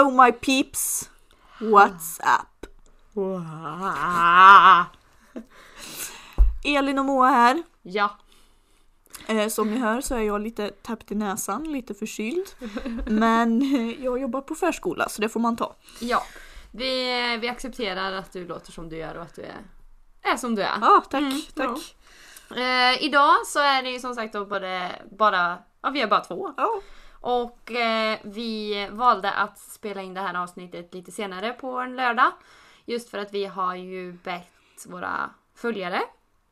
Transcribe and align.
Hello 0.00 0.24
my 0.24 0.32
peeps! 0.32 1.10
What's 1.58 2.20
up? 2.20 2.66
Elin 6.64 6.98
och 6.98 7.04
Moa 7.04 7.28
här. 7.28 7.62
Ja, 7.82 8.10
Eh, 9.28 9.48
som 9.48 9.70
ni 9.70 9.78
hör 9.78 10.00
så 10.00 10.14
är 10.14 10.20
jag 10.20 10.40
lite 10.40 10.68
täppt 10.70 11.12
i 11.12 11.14
näsan, 11.14 11.72
lite 11.72 11.94
förkyld. 11.94 12.46
Men 13.06 13.62
eh, 13.62 14.04
jag 14.04 14.20
jobbar 14.20 14.40
på 14.40 14.54
förskola 14.54 15.08
så 15.08 15.22
det 15.22 15.28
får 15.28 15.40
man 15.40 15.56
ta. 15.56 15.74
ja. 16.00 16.22
Vi, 16.72 17.36
vi 17.40 17.48
accepterar 17.48 18.12
att 18.12 18.32
du 18.32 18.46
låter 18.46 18.72
som 18.72 18.88
du 18.88 18.96
gör 18.96 19.14
och 19.14 19.22
att 19.22 19.34
du 19.34 19.42
är, 19.42 19.62
är 20.32 20.36
som 20.36 20.54
du 20.54 20.62
är. 20.62 20.78
Ja, 20.80 21.02
tack, 21.10 21.20
Mm, 21.20 21.40
tack. 21.54 21.96
Eh, 22.58 23.04
idag 23.04 23.46
så 23.46 23.58
är 23.58 23.82
det 23.82 23.90
ju 23.90 23.98
som 24.00 24.14
sagt 24.14 24.32
då 24.32 24.46
både, 24.46 24.92
bara, 25.18 25.58
ja 25.82 25.90
vi 25.90 26.00
är 26.00 26.06
bara 26.06 26.20
två. 26.20 26.54
Ja. 26.56 26.80
Och 27.20 27.70
eh, 27.72 28.18
vi 28.22 28.88
valde 28.90 29.30
att 29.30 29.58
spela 29.58 30.02
in 30.02 30.14
det 30.14 30.20
här 30.20 30.34
avsnittet 30.42 30.94
lite 30.94 31.12
senare 31.12 31.52
på 31.52 31.78
en 31.78 31.96
lördag. 31.96 32.32
Just 32.84 33.10
för 33.10 33.18
att 33.18 33.32
vi 33.34 33.44
har 33.46 33.74
ju 33.74 34.12
bett 34.12 34.86
våra 34.86 35.30
följare 35.54 36.00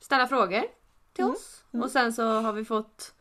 ställa 0.01 0.27
frågor 0.27 0.63
till 1.13 1.25
Mm, 1.25 1.35
oss. 1.35 1.65
Och 1.83 1.91
sen 1.91 2.13
så 2.13 2.41
har 2.41 2.53
vi 2.53 2.65
fått 2.65 3.15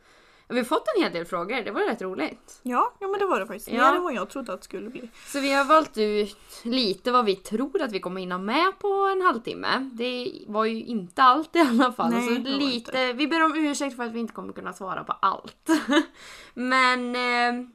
vi 0.48 0.58
har 0.58 0.64
fått 0.64 0.84
en 0.96 1.02
hel 1.02 1.12
del 1.12 1.24
frågor, 1.24 1.62
det 1.64 1.70
var 1.70 1.80
rätt 1.80 2.02
roligt. 2.02 2.60
Ja, 2.62 2.94
ja 2.98 3.08
men 3.08 3.20
det 3.20 3.26
var 3.26 3.40
det 3.40 3.46
faktiskt. 3.46 3.68
Ja. 3.68 3.90
Mer 3.90 3.96
än 3.96 4.02
vad 4.02 4.14
jag 4.14 4.30
trodde 4.30 4.52
att 4.52 4.60
det 4.60 4.64
skulle 4.64 4.90
bli. 4.90 5.10
Så 5.26 5.40
vi 5.40 5.52
har 5.52 5.64
valt 5.64 5.98
ut 5.98 6.36
lite 6.62 7.12
vad 7.12 7.24
vi 7.24 7.36
tror 7.36 7.82
att 7.82 7.92
vi 7.92 8.00
kommer 8.00 8.20
hinna 8.20 8.38
med 8.38 8.78
på 8.78 8.88
en 8.88 9.22
halvtimme. 9.22 9.90
Det 9.92 10.44
var 10.46 10.64
ju 10.64 10.84
inte 10.84 11.22
allt 11.22 11.56
i 11.56 11.58
alla 11.58 11.92
fall. 11.92 12.10
Nej, 12.10 12.44
så 12.44 12.50
lite, 12.50 13.12
vi 13.12 13.28
ber 13.28 13.44
om 13.44 13.54
ursäkt 13.56 13.96
för 13.96 14.02
att 14.02 14.12
vi 14.12 14.18
inte 14.18 14.34
kommer 14.34 14.52
kunna 14.52 14.72
svara 14.72 15.04
på 15.04 15.12
allt. 15.12 15.68
Men 16.54 17.14
eh, 17.16 17.68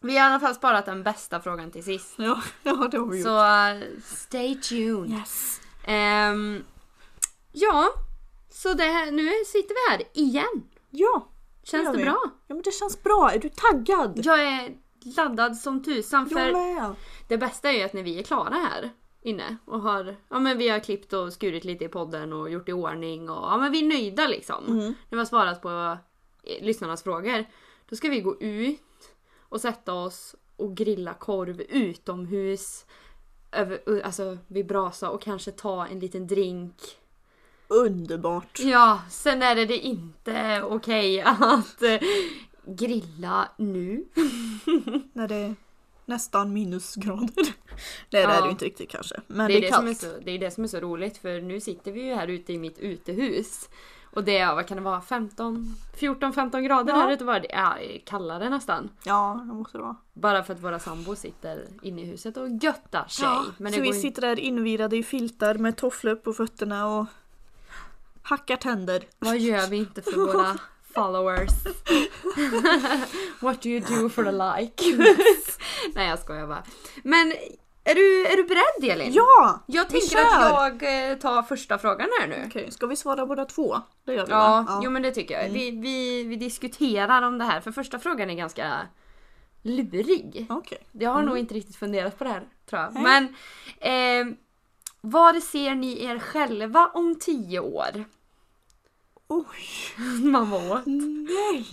vi 0.00 0.18
har 0.18 0.30
i 0.30 0.30
alla 0.30 0.40
fall 0.40 0.54
sparat 0.54 0.86
den 0.86 1.02
bästa 1.02 1.40
frågan 1.40 1.70
till 1.70 1.84
sist. 1.84 2.14
Ja, 2.16 2.42
ja 2.62 2.88
det 2.90 2.98
har 2.98 3.06
vi 3.06 3.18
gjort. 3.18 3.26
Så 3.26 4.16
stay 4.16 4.54
tuned. 4.54 5.10
Yes. 5.10 5.60
Ehm, 5.84 6.64
ja, 7.52 7.88
så 8.50 8.74
det 8.74 8.84
här, 8.84 9.10
nu 9.10 9.30
sitter 9.46 9.74
vi 9.74 9.90
här 9.90 10.02
igen. 10.12 10.64
Ja, 10.90 11.28
Känns 11.62 11.92
det 11.92 11.98
vi. 11.98 12.04
bra? 12.04 12.20
ja 12.46 12.54
men 12.54 12.62
det 12.62 12.74
känns 12.74 13.02
bra. 13.02 13.30
Är 13.34 13.38
du 13.38 13.48
taggad? 13.48 14.20
Jag 14.24 14.42
är 14.42 14.76
laddad 15.16 15.56
som 15.56 15.82
tusan 15.82 16.28
för 16.28 16.40
Jag 16.40 16.52
med. 16.52 16.94
Det 17.28 17.38
bästa 17.38 17.70
är 17.70 17.78
ju 17.78 17.82
att 17.82 17.92
när 17.92 18.02
vi 18.02 18.18
är 18.18 18.22
klara 18.22 18.54
här 18.54 18.90
inne 19.22 19.56
och 19.64 19.80
har, 19.80 20.16
ja 20.28 20.38
men 20.38 20.58
vi 20.58 20.68
har 20.68 20.80
klippt 20.80 21.12
och 21.12 21.32
skurit 21.32 21.64
lite 21.64 21.84
i 21.84 21.88
podden 21.88 22.32
och 22.32 22.50
gjort 22.50 22.68
i 22.68 22.72
ordning 22.72 23.30
och 23.30 23.36
ja 23.36 23.56
men 23.56 23.72
vi 23.72 23.80
är 23.80 23.88
nöjda 23.88 24.26
liksom. 24.26 24.64
Mm. 24.66 24.78
När 24.86 24.94
vi 25.10 25.16
har 25.16 25.24
svarat 25.24 25.62
på 25.62 25.98
eh, 26.42 26.64
lyssnarnas 26.64 27.02
frågor. 27.02 27.44
Då 27.88 27.96
ska 27.96 28.08
vi 28.08 28.20
gå 28.20 28.40
ut 28.40 28.80
och 29.38 29.60
sätta 29.60 29.94
oss 29.94 30.36
och 30.56 30.76
grilla 30.76 31.14
korv 31.14 31.60
utomhus. 31.60 32.86
Över, 33.52 34.02
alltså 34.02 34.38
vid 34.46 34.66
brasa 34.66 35.10
och 35.10 35.22
kanske 35.22 35.50
ta 35.50 35.86
en 35.86 36.00
liten 36.00 36.26
drink. 36.26 36.74
Underbart. 37.70 38.58
Ja, 38.58 39.00
sen 39.10 39.42
är 39.42 39.54
det, 39.54 39.64
det 39.66 39.78
inte 39.78 40.62
okej 40.62 41.20
att 41.22 41.82
eh, 41.82 42.00
grilla 42.66 43.48
nu. 43.56 44.04
När 45.12 45.28
det 45.28 45.34
är 45.34 45.54
nästan 46.06 46.52
minusgrader. 46.52 47.30
Nej 47.36 47.52
det 48.10 48.18
är 48.18 48.22
Ja. 48.22 48.40
det 48.40 48.44
ju 48.46 48.50
inte 48.50 48.64
riktigt 48.64 48.90
kanske. 48.90 49.20
Men 49.26 49.46
Det 49.46 49.56
är 49.56 49.60
det 49.60 49.66
är 49.66 49.70
det, 49.70 49.76
som 49.76 49.84
är 49.86 49.88
kallt. 49.94 50.00
så, 50.00 50.24
det 50.24 50.30
är 50.30 50.38
det 50.38 50.50
som 50.50 50.64
är 50.64 50.68
så 50.68 50.80
roligt 50.80 51.18
för 51.18 51.40
nu 51.40 51.60
sitter 51.60 51.92
vi 51.92 52.02
ju 52.06 52.14
här 52.14 52.28
ute 52.28 52.52
i 52.52 52.58
mitt 52.58 52.78
utehus. 52.78 53.68
Och 54.12 54.24
det 54.24 54.38
är, 54.38 54.54
vad 54.54 54.66
kan 54.66 54.76
det 54.76 54.82
vara, 54.82 55.00
15, 55.00 55.74
14-15 56.00 56.60
grader 56.60 56.92
Ja. 56.92 56.98
här 57.00 57.12
ute 57.12 57.24
bara. 57.24 57.40
Det 57.40 57.52
är 57.52 57.98
kallare 58.06 58.48
nästan. 58.50 58.88
Ja, 59.04 59.44
det 59.48 59.52
måste 59.54 59.78
det 59.78 59.82
vara. 59.82 59.96
Bara 60.12 60.42
för 60.42 60.54
att 60.54 60.60
våra 60.60 60.78
sambor 60.78 61.14
sitter 61.14 61.66
inne 61.82 62.02
i 62.02 62.04
huset 62.04 62.36
och 62.36 62.48
göttar 62.62 63.06
sig. 63.08 63.24
Ja, 63.24 63.44
så 63.72 63.80
vi 63.80 63.92
sitter 63.92 64.20
där 64.22 64.38
invirade 64.40 64.96
i 64.96 65.02
filtar 65.02 65.54
med 65.54 65.76
tofflor 65.76 66.14
på 66.14 66.32
fötterna 66.32 66.86
och 66.98 67.06
hackar 68.30 68.56
tänder. 68.56 69.04
Vad 69.18 69.38
gör 69.38 69.66
vi 69.66 69.76
inte 69.76 70.02
för 70.02 70.12
våra 70.12 70.58
followers? 70.94 71.50
What 73.40 73.62
do 73.62 73.68
you 73.68 73.80
do 73.80 74.08
for 74.08 74.24
the 74.24 74.60
like? 74.60 74.82
Nej 75.94 76.08
jag 76.08 76.18
skojar 76.18 76.46
bara. 76.46 76.62
Men 77.04 77.32
är 77.84 77.94
du, 77.94 78.26
är 78.26 78.36
du 78.36 78.44
beredd 78.44 78.92
Elin? 78.92 79.12
Ja! 79.12 79.64
Jag 79.66 79.88
tänker 79.88 80.18
att 80.18 80.32
kör! 80.32 80.50
jag 80.80 81.10
eh, 81.10 81.16
tar 81.18 81.42
första 81.42 81.78
frågan 81.78 82.08
här 82.20 82.26
nu. 82.28 82.44
Okej, 82.46 82.70
ska 82.70 82.86
vi 82.86 82.96
svara 82.96 83.26
båda 83.26 83.44
två? 83.44 83.80
Det 84.04 84.14
gör 84.14 84.26
vi 84.26 84.32
Ja, 84.32 84.64
va? 84.68 84.80
jo 84.84 84.90
men 84.90 85.02
det 85.02 85.10
tycker 85.10 85.34
jag. 85.34 85.42
Mm. 85.44 85.54
Vi, 85.54 85.70
vi, 85.70 86.24
vi 86.24 86.36
diskuterar 86.36 87.22
om 87.22 87.38
det 87.38 87.44
här 87.44 87.60
för 87.60 87.72
första 87.72 87.98
frågan 87.98 88.30
är 88.30 88.34
ganska 88.34 88.80
lurig. 89.62 90.46
Okej. 90.50 90.78
Jag 90.92 91.10
har 91.10 91.16
Mm. 91.18 91.28
nog 91.28 91.38
inte 91.38 91.54
riktigt 91.54 91.76
funderat 91.76 92.18
på 92.18 92.24
det 92.24 92.30
här 92.30 92.42
tror 92.70 92.82
jag. 92.82 92.94
Nej. 92.94 93.02
Men 93.02 93.24
eh, 94.30 94.34
var 95.00 95.40
ser 95.40 95.74
ni 95.74 96.04
er 96.04 96.18
själva 96.18 96.90
om 96.94 97.18
tio 97.20 97.60
år? 97.60 98.04
Oj, 99.32 99.44
Man 100.22 100.50
var 100.50 100.68
what? 100.68 100.82
nej! 100.86 101.66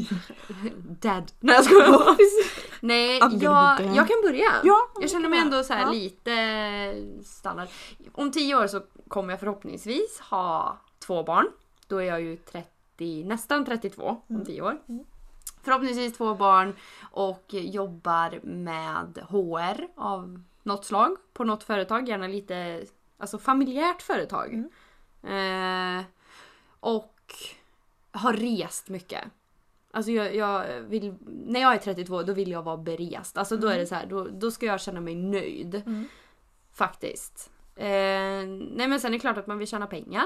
Dead. 1.01 1.31
Nej 1.39 1.55
jag 1.55 1.65
skojar. 1.65 2.15
Nej, 2.81 3.19
jag, 3.19 3.81
jag 3.95 4.07
kan 4.07 4.17
börja. 4.23 4.51
Ja, 4.63 4.77
Jag 5.01 5.09
känner 5.09 5.29
mig 5.29 5.39
ändå 5.39 5.63
så 5.63 5.73
här 5.73 5.81
Ja. 5.81 5.91
lite 5.91 6.33
standard. 7.23 7.67
Om 8.13 8.31
tio 8.31 8.55
år 8.55 8.67
så 8.67 8.81
kommer 9.07 9.33
jag 9.33 9.39
förhoppningsvis 9.39 10.19
ha 10.19 10.77
två 10.99 11.23
barn. 11.23 11.47
Då 11.87 11.97
är 11.97 12.05
jag 12.05 12.21
ju 12.21 12.37
30, 12.37 13.23
nästan 13.23 13.65
32 13.65 14.21
om 14.29 14.45
tio 14.45 14.61
år. 14.61 14.81
Mm. 14.89 15.03
Förhoppningsvis 15.63 16.17
två 16.17 16.35
barn 16.35 16.75
och 17.11 17.45
jobbar 17.49 18.39
med 18.43 19.17
HR 19.29 19.87
av 19.95 20.43
något 20.63 20.85
slag 20.85 21.17
på 21.33 21.43
något 21.43 21.63
företag. 21.63 22.09
Gärna 22.09 22.27
lite 22.27 22.85
alltså 23.17 23.37
familjärt 23.37 24.01
företag. 24.01 24.63
Mm. 25.23 25.99
Eh, 25.99 26.05
och 26.79 27.13
har 28.11 28.33
rest 28.33 28.89
mycket. 28.89 29.23
Alltså 29.91 30.11
jag, 30.11 30.35
jag 30.35 30.81
vill, 30.81 31.15
när 31.25 31.59
jag 31.59 31.73
är 31.73 31.77
32 31.77 32.23
då 32.23 32.33
vill 32.33 32.51
jag 32.51 32.63
vara 32.63 32.77
berest. 32.77 33.37
Alltså 33.37 33.57
då 33.57 33.67
är 33.67 33.77
det 33.77 33.85
så 33.85 33.95
här, 33.95 34.05
då, 34.05 34.27
då 34.27 34.51
ska 34.51 34.65
jag 34.65 34.81
känna 34.81 35.01
mig 35.01 35.15
nöjd. 35.15 35.75
Mm. 35.75 36.07
Faktiskt. 36.73 37.51
Eh, 37.75 37.85
nej 38.71 38.87
men 38.87 38.99
sen 38.99 39.11
är 39.11 39.17
det 39.17 39.19
klart 39.19 39.37
att 39.37 39.47
man 39.47 39.57
vill 39.57 39.67
tjäna 39.67 39.87
pengar. 39.87 40.25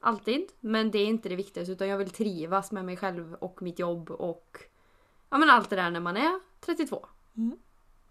Alltid. 0.00 0.48
Men 0.60 0.90
det 0.90 0.98
är 0.98 1.06
inte 1.06 1.28
det 1.28 1.36
viktigaste 1.36 1.72
utan 1.72 1.88
jag 1.88 1.98
vill 1.98 2.10
trivas 2.10 2.72
med 2.72 2.84
mig 2.84 2.96
själv 2.96 3.34
och 3.34 3.62
mitt 3.62 3.78
jobb 3.78 4.10
och 4.10 4.58
ja 5.30 5.38
men 5.38 5.50
allt 5.50 5.70
det 5.70 5.76
där 5.76 5.90
när 5.90 6.00
man 6.00 6.16
är 6.16 6.40
32. 6.60 7.06
Mm. 7.36 7.58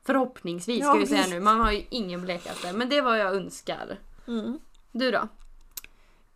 Förhoppningsvis 0.03 0.80
Ja, 0.80 0.90
ska 0.90 1.00
vi 1.00 1.08
säga 1.08 1.28
nu. 1.30 1.40
Man 1.40 1.59
har 1.59 1.72
ju 1.72 1.84
ingen 1.90 2.22
blekaste. 2.22 2.74
Men 2.74 2.90
det 2.90 2.97
är 2.97 3.02
vad 3.02 3.20
jag 3.20 3.36
önskar. 3.36 4.00
Mm. 4.28 4.59
Du 4.91 5.12
då? 5.12 5.28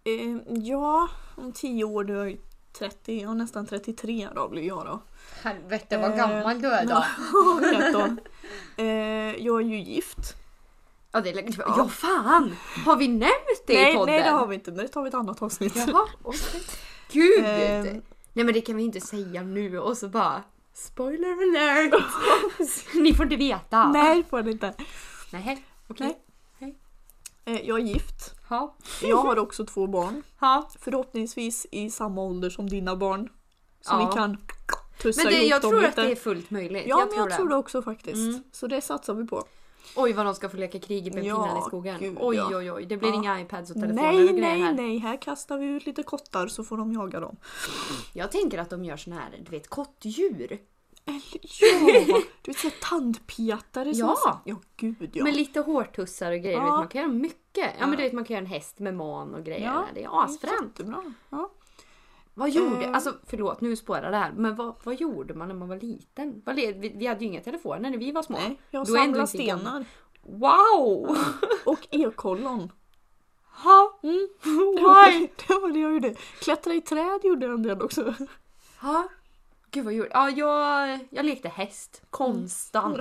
Eh, 0.08 0.38
ja, 0.48 1.10
om 1.36 1.52
tio 1.52 1.84
år 1.84 2.04
då 2.04 2.14
är 2.14 2.18
jag 2.18 2.30
ju 2.32 2.38
30, 2.78 3.22
ja 3.22 3.34
nästan 3.34 3.66
33 3.66 4.30
då 4.36 4.50
blir 4.50 4.64
jag 4.64 4.86
då. 4.86 5.02
Helvete 5.44 5.98
vad 5.98 6.16
gammal 6.16 6.62
du 6.62 6.68
är 6.68 6.86
Ja, 6.90 7.06
rätt 7.62 7.94
då. 7.94 8.16
Eh, 8.84 9.36
jag 9.46 9.62
är 9.62 9.66
ju 9.66 9.80
gift. 9.80 10.36
Ja, 11.12 11.22
det 11.22 11.30
är, 11.30 11.56
ja 11.58 11.88
fan! 11.88 12.56
Har 12.86 12.98
vi 12.98 13.08
nämnt 13.08 13.64
det 13.68 13.74
i 13.74 13.76
Nej, 13.76 13.96
podden? 13.96 14.16
nej 14.16 14.24
det 14.24 14.30
har 14.30 14.48
vi 14.48 14.56
inte 14.56 14.72
men 14.72 14.86
det 14.86 14.88
tar 14.88 15.02
vi 15.02 15.08
i 15.08 15.10
ett 15.10 15.14
annat 15.14 15.42
avsnitt. 15.42 15.76
Jaha, 15.76 16.08
okej. 16.24 16.62
Gud! 17.12 17.46
Ehm. 17.46 18.02
Nej 18.34 18.46
men 18.46 18.54
det 18.54 18.62
kan 18.62 18.76
vi 18.76 18.84
inte 18.84 19.02
säga 19.02 19.42
nu 19.42 19.80
och 19.80 19.98
så 19.98 20.08
bara 20.08 20.44
Spoiler 20.74 21.32
alert! 21.32 22.04
Ni 22.94 23.14
får 23.14 23.24
inte 23.24 23.36
veta. 23.36 23.92
Nej 23.92 24.18
det 24.18 24.30
får 24.30 24.42
det 24.42 24.52
inte. 24.52 24.74
Nej. 25.32 25.66
Okej. 25.88 26.20
Eh, 27.46 27.62
jag 27.62 27.80
är 27.80 27.84
gift. 27.84 28.35
Ja. 28.50 28.76
Jag 29.02 29.18
har 29.18 29.40
också 29.40 29.66
två 29.66 29.88
barn. 29.88 30.24
Ja. 30.40 30.70
Förhoppningsvis 30.80 31.68
i 31.72 31.90
samma 31.90 32.22
ålder 32.22 32.50
som 32.50 32.70
dina 32.70 32.96
barn. 32.96 33.30
Så 33.82 33.94
Ja. 33.94 34.08
vi 34.10 34.16
kan 34.18 34.38
tussa 35.02 35.22
Men 35.24 35.32
det, 35.34 35.38
ihop 35.40 35.50
jag 35.50 35.62
dem 35.62 35.72
tror 35.72 35.82
lite. 35.82 35.90
att 35.90 35.96
det 36.08 36.12
är 36.12 36.16
fullt 36.16 36.50
möjligt. 36.52 36.84
Ja 36.88 37.00
jag 37.00 37.10
men 37.10 37.18
jag 37.30 37.38
tror 37.38 37.50
det 37.50 37.56
också 37.56 37.82
faktiskt. 37.82 38.16
Mm. 38.16 38.44
Så 38.52 38.68
det 38.68 38.82
satsar 38.82 39.14
vi 39.14 39.28
på. 39.28 39.44
Oj 39.96 40.14
vad 40.14 40.26
de 40.26 40.36
ska 40.36 40.50
få 40.50 40.58
leka 40.58 40.80
krig 40.80 41.14
med 41.14 41.26
Ja, 41.26 41.44
pinnen 41.44 41.58
i 41.58 41.62
skogen. 41.62 42.00
gud, 42.00 42.18
oj 42.20 42.36
ja. 42.36 42.58
oj 42.58 42.72
oj, 42.72 42.86
det 42.86 42.98
blir 42.98 43.10
Ja. 43.10 43.16
inga 43.16 43.42
iPads 43.42 43.70
och 43.72 43.76
telefoner 43.76 44.02
Nej 44.12 44.30
och 44.30 44.36
nej 44.36 44.62
här. 44.62 44.74
nej, 44.74 44.98
här 44.98 45.22
kastar 45.22 45.58
vi 45.58 45.66
ut 45.66 45.86
lite 45.86 46.04
kottar 46.04 46.48
så 46.48 46.64
får 46.64 46.78
de 46.78 46.94
jaga 46.94 47.20
dem. 47.20 47.36
Jag 48.14 48.32
tänker 48.32 48.58
att 48.58 48.70
de 48.70 48.86
gör 48.86 48.98
såna 48.98 49.16
här, 49.16 49.40
du 49.46 49.52
vet 49.52 49.68
kottdjur. 49.70 50.58
Ja! 51.06 51.14
Du 52.42 52.52
vet 52.52 52.58
såhär 52.58 52.76
tandpetare 52.82 53.96
som 53.96 54.08
Ja. 54.08 54.16
så- 54.16 54.40
Ja 54.46 54.56
gud 54.78 55.10
ja. 55.14 55.24
Med 55.24 55.36
lite 55.36 55.60
hårtussar 55.60 56.32
och 56.32 56.38
grejer. 56.40 56.58
Ja. 56.58 56.64
Vet, 56.64 56.72
man 56.72 56.88
kan 56.88 57.02
göra 57.02 57.12
mycket. 57.12 57.74
Ja, 57.80 57.88
men 57.88 57.92
du 57.98 58.04
vet 58.04 58.14
man 58.14 58.24
kan 58.26 58.34
göra 58.34 58.42
en 58.46 58.52
häst 58.52 58.80
med 58.80 58.94
man 58.96 59.36
och 59.36 59.44
grejer. 59.44 59.66
Ja. 59.66 59.86
Det 59.94 60.04
är 60.04 60.24
asfränt. 60.24 60.62
Jättebra. 60.80 61.14
Ja. 61.30 61.52
Vad 62.34 62.50
gjorde, 62.50 62.86
Eh. 62.86 62.94
alltså 62.96 63.14
förlåt 63.26 63.62
nu 63.62 63.76
spårar 63.76 64.12
det 64.12 64.18
här, 64.18 64.32
men 64.32 64.56
vad, 64.56 64.76
vad 64.84 64.96
gjorde 64.96 65.34
man 65.34 65.48
när 65.48 65.56
man 65.56 65.68
var 65.68 65.76
liten? 65.80 66.42
Vi, 66.56 66.92
vi 66.96 67.08
hade 67.08 67.20
ju 67.22 67.26
inga 67.28 67.42
telefoner 67.42 67.90
när 67.90 67.98
vi 67.98 68.12
var 68.12 68.24
små. 68.24 68.38
Nej, 68.38 68.60
jag 68.72 68.88
samlar 68.88 69.22
inte 69.22 69.38
gammal. 69.38 69.60
stenar. 69.60 69.86
Wow! 70.24 71.18
Och 71.66 71.88
ekollon. 71.92 72.72
Ha, 73.64 74.00
Mm. 74.04 74.28
Det 74.44 74.50
why? 74.50 74.82
var, 74.84 75.12
det 75.48 75.62
var 75.62 75.70
det 75.72 75.80
jag 75.80 75.94
gjorde. 75.94 76.16
Klättra 76.42 76.74
i 76.74 76.82
träd 76.82 77.20
gjorde 77.24 77.46
jag 77.46 77.56
en 77.56 77.64
del 77.64 77.82
också. 77.82 78.14
Ha? 78.82 79.08
Gud 79.76 79.84
vad 79.86 79.94
gjorde 79.94 80.10
Ja, 80.14 80.30
jag, 80.30 81.00
jag 81.10 81.26
lekte 81.26 81.50
häst 81.50 82.02
konstant. 82.10 83.00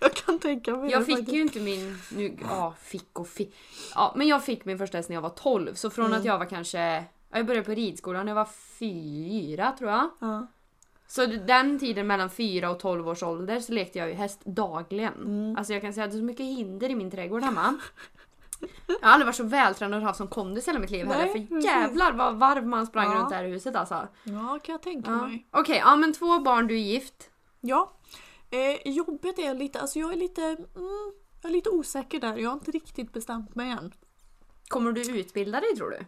Jag 0.00 0.14
kan 0.14 0.38
tänka 0.38 0.76
mig 0.76 0.90
Jag 0.90 1.00
det 1.00 1.04
fick 1.04 1.16
faktiskt. 1.16 1.36
ju 1.36 1.40
inte 1.42 1.60
min... 1.60 1.98
Nu, 2.16 2.36
ja, 2.42 2.74
fick 2.82 3.18
och 3.18 3.28
fick. 3.28 3.56
Ja, 3.94 4.14
men 4.16 4.28
jag 4.28 4.44
fick 4.44 4.64
min 4.64 4.78
första 4.78 4.96
häst 4.98 5.08
när 5.08 5.16
jag 5.16 5.22
var 5.22 5.30
12. 5.30 5.74
Så 5.74 5.90
från 5.90 6.06
Mm. 6.06 6.18
att 6.18 6.24
jag 6.24 6.38
var 6.38 6.46
kanske... 6.46 6.78
ja, 6.78 7.04
Jag 7.38 7.46
började 7.46 7.64
på 7.66 7.72
ridskolan 7.74 8.26
när 8.26 8.30
jag 8.30 8.36
var 8.36 8.48
fyra 8.78 9.72
tror 9.78 9.90
jag. 9.90 10.10
Ja. 10.20 10.46
Så 11.06 11.26
den 11.26 11.78
tiden 11.78 12.06
mellan 12.06 12.30
4 12.30 12.70
och 12.70 12.80
12 12.80 13.08
års 13.08 13.22
ålder 13.22 13.60
så 13.60 13.72
lekte 13.72 13.98
jag 13.98 14.08
ju 14.08 14.14
häst 14.14 14.40
dagligen. 14.44 15.14
Mm. 15.14 15.56
Alltså 15.56 15.72
jag 15.72 15.82
kan 15.82 15.92
säga 15.92 16.04
att 16.04 16.10
det 16.10 16.16
är 16.16 16.20
så 16.20 16.24
mycket 16.24 16.46
hinder 16.46 16.90
i 16.90 16.94
min 16.94 17.10
trädgård 17.10 17.42
hemma. 17.42 17.74
Jag 18.86 18.94
har 19.02 19.12
aldrig 19.12 19.26
varit 19.26 19.36
så 19.36 19.44
vältränad 19.44 20.00
och 20.00 20.06
haft 20.06 20.18
sån 20.18 20.28
kondis 20.28 20.68
hela 20.68 20.78
mitt 20.78 20.90
liv 20.90 21.06
Nej, 21.06 21.16
heller. 21.18 21.32
För 21.32 21.38
precis. 21.38 21.64
jävlar 21.64 22.12
vad 22.12 22.36
varv 22.38 22.66
man 22.66 22.86
sprang 22.86 23.12
Ja. 23.12 23.18
runt 23.18 23.30
där 23.30 23.44
i 23.44 23.50
huset 23.50 23.76
alltså. 23.76 24.08
ja, 24.24 24.58
kan 24.62 24.72
jag 24.72 24.82
tänka 24.82 25.10
Ja. 25.10 25.16
mig. 25.26 25.46
Okej, 25.50 25.76
ja 25.84 25.96
men 25.96 26.12
två 26.12 26.38
barn, 26.38 26.66
du 26.66 26.74
är 26.74 26.78
gift. 26.82 27.30
Ja. 27.60 27.92
Eh, 28.50 28.92
jobbet 28.92 29.38
är 29.38 29.54
lite, 29.54 29.80
alltså 29.80 29.98
jag 29.98 30.12
är 30.12 30.16
lite, 30.16 30.42
mm, 30.42 31.12
jag 31.42 31.50
är 31.50 31.54
lite 31.54 31.70
osäker 31.70 32.20
där. 32.20 32.36
Jag 32.36 32.50
har 32.50 32.54
inte 32.56 32.70
riktigt 32.70 33.12
bestämt 33.12 33.54
mig 33.54 33.70
än. 33.70 33.92
Kommer 34.68 34.92
du 34.92 35.18
utbilda 35.20 35.60
dig 35.60 35.76
tror 35.76 35.90
du? 35.90 35.98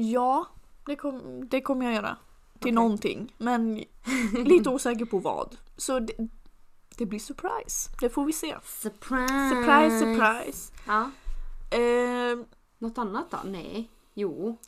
Ja, 0.00 0.46
det, 0.86 0.96
kom, 0.96 1.48
det 1.48 1.60
kommer 1.60 1.84
jag 1.84 1.94
göra. 1.94 2.16
Till 2.52 2.58
Okej. 2.60 2.72
någonting. 2.72 3.34
Men 3.38 3.84
lite 4.44 4.70
osäker 4.70 5.04
på 5.04 5.18
vad. 5.18 5.56
Så 5.76 5.98
det, 6.00 6.12
det 6.98 7.06
blir 7.06 7.18
surprise. 7.18 7.90
Det 8.00 8.10
får 8.10 8.24
vi 8.24 8.32
se. 8.32 8.56
Surprise! 8.64 9.48
Surprise, 9.50 9.98
surprise. 10.00 10.72
Ja. 10.86 11.10
Eh, 11.74 12.38
Något 12.78 12.98
annat 12.98 13.30
då? 13.30 13.38
Nej. 13.44 13.90
Jo. 14.14 14.58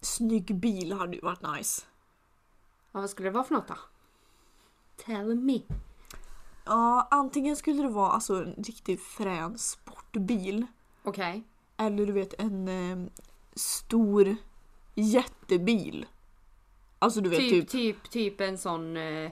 snygg 0.00 0.54
bil 0.54 0.92
hade 0.92 1.14
ju 1.14 1.20
varit 1.20 1.42
nice. 1.56 1.82
Ja, 2.92 3.00
vad 3.00 3.10
skulle 3.10 3.28
det 3.28 3.32
vara 3.34 3.44
för 3.44 3.54
något 3.54 3.68
då? 3.68 3.74
Tell 4.96 5.34
me. 5.34 5.60
Ja, 6.64 7.08
antingen 7.10 7.56
skulle 7.56 7.82
det 7.82 7.88
vara 7.88 8.10
alltså 8.10 8.34
en 8.34 8.54
riktigt 8.54 9.02
frän 9.02 9.58
sportbil. 9.58 10.66
Okej. 11.02 11.42
Eller 11.76 12.06
du 12.06 12.12
vet 12.12 12.40
en 12.40 12.68
eh, 12.68 13.10
stor 13.54 14.36
jättebil. 14.94 16.06
Alltså 16.98 17.20
du 17.20 17.30
vet 17.30 17.38
Typ, 17.38 17.68
typ, 17.68 17.70
typ, 17.70 18.10
typ 18.10 18.40
en 18.40 18.58
sån 18.58 18.96
eh, 18.96 19.30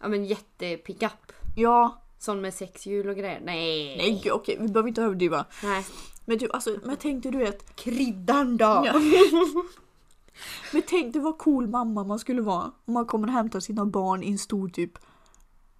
ja, 0.00 0.08
men 0.08 0.24
jättepickup. 0.24 1.32
ja, 1.56 2.02
Sån 2.18 2.40
med 2.40 2.54
sex 2.54 2.86
hjul 2.86 3.08
och 3.08 3.16
grejer. 3.16 3.40
Nej. 3.44 3.96
nej 3.96 4.20
gud, 4.24 4.32
okej 4.32 4.56
vi 4.60 4.68
behöver 4.68 4.88
inte 4.88 5.02
överdriva. 5.02 5.44
Nej. 5.62 5.84
Men 6.28 6.38
typ 6.38 6.54
alltså, 6.54 6.78
men 6.84 6.96
tänk 6.96 7.22
dig 7.22 7.32
du 7.32 7.38
vet. 7.38 7.76
Kryddan 7.76 8.56
då! 8.56 8.64
Ja. 8.84 8.92
men 10.72 10.82
tänk 10.86 11.12
dig 11.12 11.22
vad 11.22 11.38
cool 11.38 11.66
mamma 11.68 12.04
man 12.04 12.18
skulle 12.18 12.42
vara. 12.42 12.70
Om 12.84 12.94
man 12.94 13.06
kommer 13.06 13.28
och 13.28 13.34
hämtar 13.34 13.60
sina 13.60 13.84
barn 13.86 14.22
i 14.22 14.30
en 14.30 14.38
stor 14.38 14.68
typ 14.68 14.92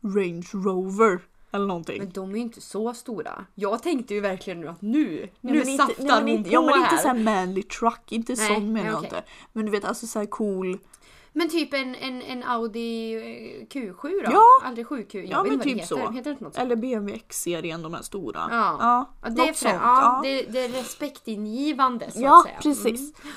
Range 0.03 0.47
Rover. 0.53 1.21
Eller 1.53 1.67
någonting. 1.67 1.99
Men 1.99 2.11
de 2.13 2.31
är 2.31 2.35
ju 2.35 2.41
inte 2.43 2.61
så 2.61 2.95
stora. 2.95 3.45
Jag 3.55 3.83
tänkte 3.83 4.15
ju 4.15 4.21
verkligen 4.21 4.61
nu 4.61 4.69
att 4.69 4.83
nu, 4.83 5.21
Ja, 5.41 5.53
nu 5.53 5.59
inte- 5.63 5.77
saftar 5.77 6.05
nej, 6.05 6.21
hon 6.21 6.29
inte, 6.29 6.51
på 6.51 6.55
Ja 6.55 6.61
men 6.63 6.75
här. 6.75 6.81
inte 6.93 7.03
såhär 7.03 7.19
manly 7.19 7.63
truck, 7.63 8.13
inte 8.13 8.35
Nej, 8.39 8.55
sån 8.55 8.73
menar 8.73 8.83
nej, 8.83 8.85
jag 8.87 8.97
okej. 8.99 9.09
inte. 9.09 9.23
Men 9.53 9.65
du 9.67 9.71
vet 9.73 9.85
alltså 9.85 10.07
såhär 10.07 10.27
cool. 10.27 10.79
Men 11.39 11.49
typ 11.49 11.75
en, 11.75 11.95
en, 11.95 12.23
en 12.23 12.43
Audi 12.43 13.15
eh, 13.15 13.67
Q7 13.67 14.03
då? 14.03 14.33
Ja. 14.33 14.45
Aldrig 14.65 14.87
7Q. 14.87 15.17
Jag 15.19 15.25
Ja, 15.27 15.43
vet 15.43 15.53
men 15.53 15.61
typ 15.61 15.75
heter. 15.77 15.87
så. 15.87 16.11
Heter 16.11 16.31
inte 16.31 16.45
något 16.45 16.55
sånt? 16.55 16.65
Eller 16.67 16.77
BMW 16.77 17.15
X-serien, 17.17 17.83
de 17.83 17.95
här 17.95 18.03
stora. 18.03 18.49
Ja. 18.51 18.77
ja, 18.81 19.11
Ja, 19.23 19.31
det, 19.31 19.49
är 19.49 19.53
sånt. 19.53 19.75
ja, 19.75 19.81
Ja. 19.83 20.21
det, 20.25 20.43
det 20.43 20.61
är 20.65 20.69
respektingivande 20.69 22.11
så 22.11 22.21
Ja, 22.21 22.39
att 22.39 22.45
säga. 22.45 22.59
precis. 22.63 23.01
Mm. 23.23 23.35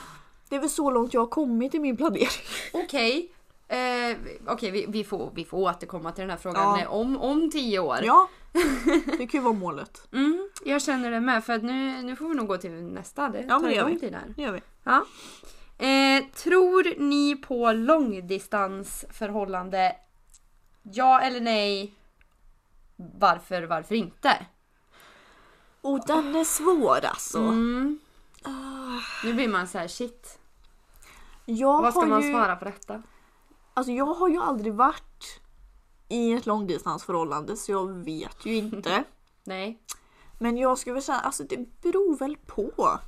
Det 0.49 0.55
är 0.55 0.59
väl 0.59 0.69
så 0.69 0.91
långt 0.91 1.13
jag 1.13 1.21
har 1.21 1.27
kommit 1.27 1.75
i 1.75 1.79
min 1.79 1.97
planering. 1.97 2.27
Okej. 2.73 3.31
Eh, 3.67 4.17
Okej, 4.47 4.71
vi, 4.71 4.85
vi, 4.89 5.03
får, 5.03 5.31
vi 5.35 5.45
får 5.45 5.57
återkomma 5.57 6.11
till 6.11 6.21
den 6.21 6.29
här 6.29 6.37
frågan 6.37 6.79
Ja. 6.79 6.89
om, 6.89 7.17
om 7.17 7.51
tio 7.51 7.79
år. 7.79 7.97
Ja, 8.03 8.29
det 9.17 9.27
kan 9.27 9.39
ju 9.39 9.39
vara 9.39 9.53
målet. 9.53 10.07
Mm, 10.13 10.49
jag 10.65 10.81
känner 10.81 11.11
det 11.11 11.19
med 11.19 11.43
för 11.45 11.53
att 11.53 11.63
nu, 11.63 12.01
nu 12.01 12.15
får 12.15 12.29
vi 12.29 12.35
nog 12.35 12.47
gå 12.47 12.57
till 12.57 12.71
nästa. 12.71 13.29
Det 13.29 13.45
Ja, 13.47 13.59
men 13.59 13.69
det 13.69 13.75
gör 13.75 13.83
lång 13.83 13.93
vi. 13.93 13.99
tid 13.99 14.13
här. 14.13 14.33
Det 14.35 14.41
gör 14.41 14.51
vi. 14.51 14.61
Ja. 14.83 15.05
Eh, 15.79 16.23
tror 16.35 16.99
ni 16.99 17.35
på 17.35 17.71
långdistansförhållande? 17.71 19.95
Ja 20.83 21.21
eller 21.21 21.41
nej? 21.41 21.93
Varför, 22.95 23.63
varför 23.63 23.95
inte? 23.95 24.45
Och 25.81 26.05
den 26.07 26.35
är 26.35 26.43
svår 26.43 27.05
alltså. 27.05 27.39
Mm. 27.39 27.99
Ah, 28.43 28.99
Nu 29.23 29.33
blir 29.33 29.47
man 29.47 29.67
så 29.67 29.77
här 29.77 29.87
shit. 29.87 30.39
Jag 31.45 31.81
Vad 31.81 31.93
ska 31.93 32.05
man 32.05 32.21
ju, 32.21 32.31
svara 32.31 32.55
på 32.55 32.65
detta? 32.65 33.03
Alltså 33.73 33.91
jag 33.91 34.05
har 34.05 34.29
ju 34.29 34.41
aldrig 34.41 34.73
varit 34.73 35.41
i 36.07 36.33
ett 36.33 36.45
långdistansförhållande 36.45 37.55
så 37.55 37.71
jag 37.71 37.87
vet 37.87 38.45
ju 38.45 38.55
inte. 38.55 39.03
Nej. 39.43 39.79
Men 40.39 40.57
jag 40.57 40.77
skulle 40.77 40.93
väl 40.93 41.03
säga, 41.03 41.19
alltså 41.19 41.43
det 41.43 41.81
beror 41.81 42.17
väl 42.17 42.35
på. 42.35 42.99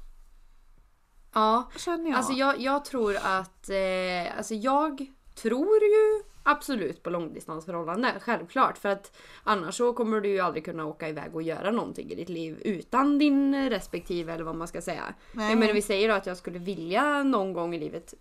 Ja, 1.34 1.72
Känner 1.78 2.10
jag. 2.10 2.18
alltså 2.18 2.34
jag, 2.34 2.60
jag 2.60 2.86
tror 2.86 3.16
att... 3.16 3.70
Eh, 3.70 4.38
alltså 4.38 4.54
jag 4.54 5.06
tror 5.36 5.84
ju 5.84 6.24
absolut 6.44 7.04
på 7.04 7.10
långdistansförhållande, 7.10 8.14
självklart. 8.22 8.78
För 8.78 8.90
att 8.90 9.18
annars 9.44 9.78
så 9.78 9.94
kommer 9.94 10.22
du 10.22 10.30
ju 10.30 10.40
aldrig 10.40 10.66
kunna 10.66 10.86
åka 10.86 11.10
iväg 11.10 11.36
och 11.36 11.42
göra 11.42 11.72
någonting 11.72 12.12
i 12.12 12.16
ditt 12.16 12.30
liv 12.30 12.62
utan 12.62 13.18
din 13.20 13.70
respektive 13.70 14.34
eller 14.34 14.44
vad 14.44 14.56
man 14.56 14.68
ska 14.68 14.82
säga. 14.82 15.14
Nej. 15.32 15.56
Menar 15.56 15.74
vi 15.74 15.82
säger 15.82 16.10
då 16.10 16.16
att 16.16 16.26
jag 16.26 16.38
skulle 16.38 16.60
vilja 16.60 17.24
någon 17.24 17.54
gång 17.54 17.76
i 17.76 17.80
livet 17.80 18.14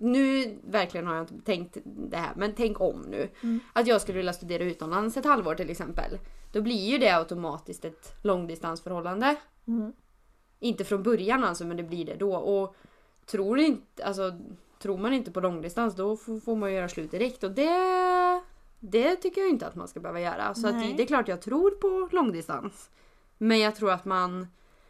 nu 0.00 0.58
verkligen 0.64 1.06
har 1.06 1.14
jag 1.14 1.22
inte 1.22 1.44
tänkt 1.44 1.76
det 1.84 2.16
här, 2.16 2.32
men 2.36 2.54
tänk 2.54 2.80
om 2.80 3.00
nu. 3.00 3.28
Mm. 3.42 3.60
Att 3.72 3.86
jag 3.86 4.00
skulle 4.00 4.18
vilja 4.18 4.32
studera 4.32 4.64
utomlands 4.64 5.16
ett 5.16 5.24
halvår 5.24 5.54
till 5.54 5.70
exempel. 5.70 6.18
Då 6.52 6.62
blir 6.62 6.90
ju 6.90 6.98
det 6.98 7.10
automatiskt 7.16 7.84
ett 7.84 8.14
långdistansförhållande. 8.22 9.36
Mm. 9.66 9.92
Inte 10.60 10.84
från 10.84 11.02
början 11.02 11.44
alltså, 11.44 11.64
men 11.64 11.76
det 11.76 11.82
blir 11.82 12.04
det 12.04 12.14
då. 12.14 12.34
Och 12.34 12.76
tror, 13.26 13.58
inte, 13.58 14.04
alltså, 14.04 14.32
tror 14.78 14.98
man 14.98 15.12
inte 15.12 15.30
på 15.30 15.40
långdistans 15.40 15.96
då 15.96 16.16
får 16.16 16.56
man 16.56 16.72
göra 16.72 16.88
slut 16.88 17.10
direkt. 17.10 17.44
Och 17.44 17.50
det, 17.50 18.42
det 18.80 19.16
tycker 19.16 19.40
jag 19.40 19.50
inte 19.50 19.66
att 19.66 19.74
man 19.74 19.88
ska 19.88 20.00
behöva 20.00 20.20
göra. 20.20 20.54
Så 20.54 20.68
att 20.68 20.96
det 20.96 21.02
är 21.02 21.06
klart 21.06 21.28
jag 21.28 21.42
tror 21.42 21.70
på 21.70 22.08
långdistans. 22.12 22.90
Men 23.38 23.58
jag 23.58 23.76
tror 23.76 23.90
att 23.90 24.04
man 24.04 24.46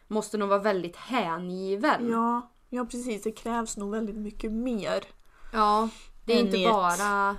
måste 0.07 0.37
nog 0.37 0.49
vara 0.49 0.59
väldigt 0.59 0.95
hängiven. 0.95 2.09
Ja, 2.09 2.51
ja 2.69 2.85
precis, 2.85 3.23
det 3.23 3.31
krävs 3.31 3.77
nog 3.77 3.91
väldigt 3.91 4.15
mycket 4.15 4.51
mer. 4.51 5.03
Ja, 5.53 5.89
det 6.25 6.33
är 6.33 6.39
inte 6.39 6.69
bara 6.71 7.35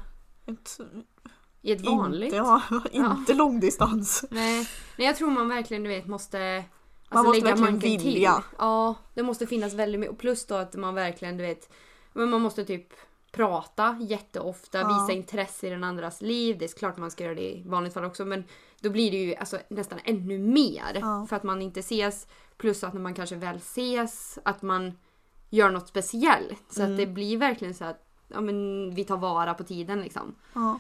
Ett, 0.47 0.81
i 1.63 1.73
ett 1.73 1.81
vanligt. 1.81 2.25
Inte, 2.25 2.37
ja, 2.37 2.63
inte 2.93 3.35
långdistans. 3.35 4.25
Nej. 4.31 4.69
Nej, 4.99 5.07
jag 5.07 5.17
tror 5.17 5.31
man 5.31 5.49
verkligen 5.49 5.83
du 5.83 5.89
vet 5.89 6.07
måste 6.07 6.65
alltså, 7.11 7.17
Man 7.17 7.25
måste 7.25 7.45
verkligen 7.45 7.79
vilja. 7.79 8.35
Till. 8.35 8.45
Ja, 8.59 8.95
det 9.15 9.23
måste 9.23 9.47
finnas 9.47 9.75
väldigt 9.75 10.01
mycket. 10.01 10.13
Och 10.13 10.19
Plus 10.19 10.47
då 10.47 10.55
att 10.55 10.75
man 10.75 10.95
verkligen 10.95 11.37
du 11.37 11.43
vet, 11.43 11.71
men 12.13 12.31
man 12.31 12.41
måste 12.41 12.65
typ 12.65 12.87
prata 13.33 13.97
jätteofta, 14.01 14.79
Ja. 14.81 14.89
visa 14.89 15.17
intresse 15.17 15.67
i 15.67 15.71
den 15.71 15.85
andras 15.85 16.21
liv. 16.23 16.59
Det 16.59 16.65
är 16.65 16.79
klart 16.79 16.97
man 16.97 17.11
ska 17.11 17.25
göra 17.25 17.35
det 17.35 17.51
i 17.57 17.63
vanligt 17.67 17.95
fall 17.95 18.05
också 18.05 18.25
men 18.25 18.45
då 18.81 18.91
blir 18.91 19.11
det 19.11 19.17
ju 19.17 19.35
alltså, 19.35 19.59
nästan 19.69 19.99
ännu 20.05 20.39
mer. 20.39 20.99
Ja. 21.01 21.27
För 21.29 21.37
att 21.37 21.43
man 21.43 21.63
inte 21.63 21.81
ses. 21.81 22.27
Plus 22.57 22.85
att 22.85 22.95
när 22.95 23.01
man 23.01 23.15
kanske 23.15 23.37
väl 23.37 23.57
ses 23.57 24.39
att 24.45 24.63
man 24.63 24.93
gör 25.51 25.71
något 25.71 25.89
speciellt. 25.89 26.63
Så 26.73 26.81
Mm. 26.83 26.93
att 26.93 26.99
det 26.99 27.07
blir 27.07 27.37
verkligen 27.37 27.75
så 27.75 27.85
att 27.85 28.07
ja, 28.29 28.41
men, 28.41 28.91
vi 28.95 29.05
tar 29.05 29.17
vara 29.17 29.55
på 29.55 29.65
tiden 29.65 30.01
liksom. 30.03 30.35
Ja. 30.55 30.79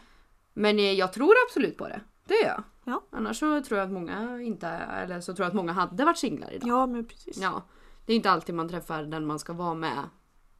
Men 0.52 0.78
eh, 0.78 0.92
jag 0.92 1.12
tror 1.12 1.34
absolut 1.49 1.76
på 1.76 1.88
det. 1.88 2.00
Det 2.30 2.37
gör 2.37 2.49
jag. 2.49 2.62
Ja. 2.84 3.02
Annars 3.10 3.38
så 3.38 3.62
tror 3.62 3.78
jag 3.78 3.87
att 3.87 3.92
många 3.92 4.42
inte, 4.42 4.68
eller 4.68 5.20
så 5.20 5.34
tror 5.34 5.44
jag 5.44 5.49
att 5.49 5.54
många 5.54 5.72
hade 5.72 6.04
varit 6.04 6.18
singlar 6.18 6.52
idag. 6.52 6.68
ja, 6.68 6.87
men 6.87 7.04
precis. 7.04 7.37
Ja. 7.37 7.62
Det 8.06 8.12
är 8.12 8.16
inte 8.16 8.30
alltid 8.30 8.54
man 8.54 8.68
träffar 8.68 9.02
den 9.02 9.26
man 9.26 9.38
ska 9.38 9.52
vara 9.52 9.75
med 9.75 10.08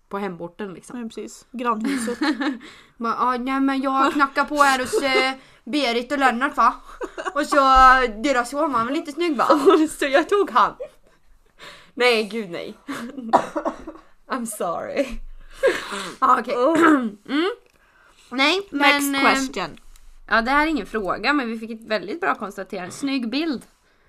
på 0.09 0.19
hemorten 0.19 0.75
liksom. 0.75 0.99
Men 0.99 1.09
precis. 1.09 1.47
Grannhuset. 1.51 2.19
Bara, 2.97 3.17
ah, 3.19 3.37
nej 3.37 3.61
men 3.61 3.83
jag 3.83 4.13
knackar 4.13 4.45
på 4.45 4.55
här 4.55 4.79
hos 4.79 5.03
eh, 5.03 5.35
Berit 5.65 6.13
och 6.13 6.19
Lennart 6.19 6.57
va? 6.57 6.75
Och 7.35 7.47
så 7.47 7.57
deras 8.23 8.51
son 8.51 8.73
var 8.73 8.85
väl 8.85 8.95
lite 8.95 9.13
snygg 9.13 9.37
va? 9.37 9.47
så 9.99 10.05
jag 10.05 10.29
tog 10.29 10.51
han. 10.51 10.75
Nej 11.95 12.25
gud 12.25 12.51
nej. 12.51 12.75
I'm 14.29 14.47
sorry. 14.47 15.07
Ah, 16.19 16.41
Okej. 16.41 16.55
mm. 17.29 17.51
Nej 18.31 18.69
men... 18.71 19.13
Next 19.13 19.15
eh, 19.15 19.33
question. 19.33 19.79
Ja, 20.31 20.43
det 20.43 20.51
här 20.51 20.67
är 20.67 20.71
ingen 20.71 20.87
fråga, 20.87 21.33
men 21.33 21.49
vi 21.49 21.59
fick 21.59 21.71
ett 21.71 21.85
väldigt 21.87 22.21
bra 22.21 22.35
konstaterande. 22.35 22.91
Snygg 22.93 23.31
bild. 23.31 23.67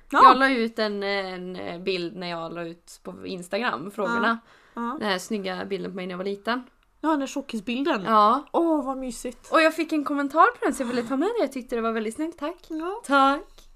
Ja. 0.10 0.20
Jag 0.24 0.38
la 0.38 0.50
ut 0.50 0.80
en, 0.80 1.04
en 1.04 1.84
bild 1.84 2.16
när 2.16 2.28
jag 2.30 2.54
la 2.54 2.64
ut 2.64 3.00
på 3.04 3.28
Instagram 3.28 3.92
frågorna. 3.92 4.40
Ja. 4.74 4.82
Den 5.00 5.10
här 5.10 5.18
snygga 5.18 5.66
bilden 5.66 5.92
på 5.92 5.96
mig 5.96 6.06
när 6.08 6.14
jag 6.14 6.18
var 6.18 6.26
liten. 6.26 6.64
Ja, 7.02 7.10
den 7.10 7.20
där 7.20 7.28
tjockisbilden. 7.28 8.04
Ja. 8.04 8.48
Åh, 8.52 8.86
vad 8.86 8.98
mysigt. 8.98 9.52
Och 9.52 9.62
jag 9.62 9.76
fick 9.76 9.92
en 9.94 10.04
kommentar 10.04 10.58
på 10.60 10.66
den 10.66 10.74
så 10.74 10.84
jag 10.84 10.88
ville 10.88 11.04
ta 11.04 11.18
med 11.18 11.28
det. 11.38 11.42
Jag 11.44 11.52
tyckte 11.52 11.76
det 11.76 11.82
var 11.82 11.92
väldigt 11.92 12.16
snyggt. 12.16 12.40
Tack. 12.40 12.66
Ja. 12.68 13.02
Tack. 13.06 13.68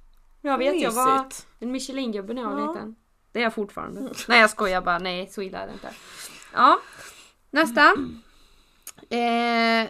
Jag 0.41 0.57
vet, 0.57 0.81
jag 0.81 0.91
var 0.91 1.23
Mysigt. 1.23 1.47
en 1.59 1.71
Michelin-gubbe 1.71 2.33
när 2.33 2.41
jag 2.41 2.49
var 2.49 2.59
Ja. 2.59 2.73
liten. 2.73 2.95
Det 3.31 3.39
är 3.39 3.43
jag 3.43 3.53
fortfarande. 3.53 4.09
Nej 4.27 4.39
jag 4.39 4.49
skojar 4.49 4.81
bara, 4.81 4.99
nej 4.99 5.27
så 5.27 5.41
illa 5.41 5.57
är 5.59 5.67
det 5.67 5.73
inte. 5.73 5.89
Ja. 6.53 6.79
Nästa. 7.51 7.93
Eh, 9.09 9.89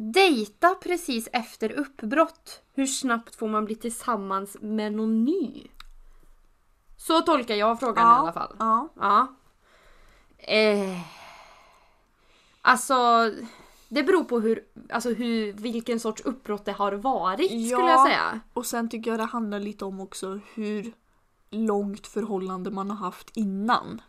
dejta 0.00 0.74
precis 0.74 1.28
efter 1.32 1.72
uppbrott. 1.72 2.62
Hur 2.72 2.86
snabbt 2.86 3.34
får 3.36 3.48
man 3.48 3.64
bli 3.64 3.74
tillsammans 3.74 4.56
med 4.60 4.92
någon 4.92 5.24
ny? 5.24 5.66
Så 6.96 7.20
tolkar 7.20 7.54
jag 7.54 7.80
frågan 7.80 8.04
Ja. 8.06 8.16
i 8.16 8.18
alla 8.18 8.32
fall. 8.32 8.56
Ja. 8.58 8.88
Ja. 9.00 9.26
Eh, 10.38 11.00
alltså, 12.62 12.94
det 13.88 14.02
beror 14.02 14.24
på 14.24 14.40
hur, 14.40 14.64
alltså 14.90 15.10
hur, 15.10 15.52
vilken 15.52 16.00
sorts 16.00 16.22
uppbrott 16.22 16.64
det 16.64 16.72
har 16.72 16.92
varit 16.92 17.46
skulle 17.50 17.66
Ja. 17.66 17.90
jag 17.90 18.06
säga. 18.06 18.40
Och 18.52 18.66
sen 18.66 18.88
tycker 18.88 19.10
jag 19.10 19.20
det 19.20 19.24
handlar 19.24 19.60
lite 19.60 19.84
om 19.84 20.00
också 20.00 20.40
hur 20.54 20.92
långt 21.50 22.06
förhållande 22.06 22.70
man 22.70 22.90
har 22.90 22.96
haft 22.96 23.30
innan. 23.36 24.02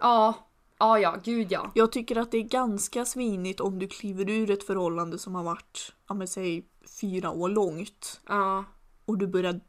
Ja, 0.00 0.34
ja, 0.80 0.98
ja, 0.98 1.16
gud 1.24 1.52
ja. 1.52 1.70
Jag 1.74 1.92
tycker 1.92 2.16
att 2.16 2.30
det 2.30 2.38
är 2.38 2.42
ganska 2.42 3.04
svinigt 3.04 3.60
om 3.60 3.78
du 3.78 3.88
kliver 3.88 4.30
ur 4.30 4.50
ett 4.50 4.66
förhållande 4.66 5.18
som 5.18 5.34
har 5.34 5.42
varit, 5.42 5.92
ja 6.08 6.14
men 6.14 6.28
säg 6.28 6.66
fyra 7.00 7.30
år 7.30 7.48
långt 7.48 8.20
Ja, 8.28 8.64
och 9.04 9.18
du 9.18 9.26
börjar 9.26 9.60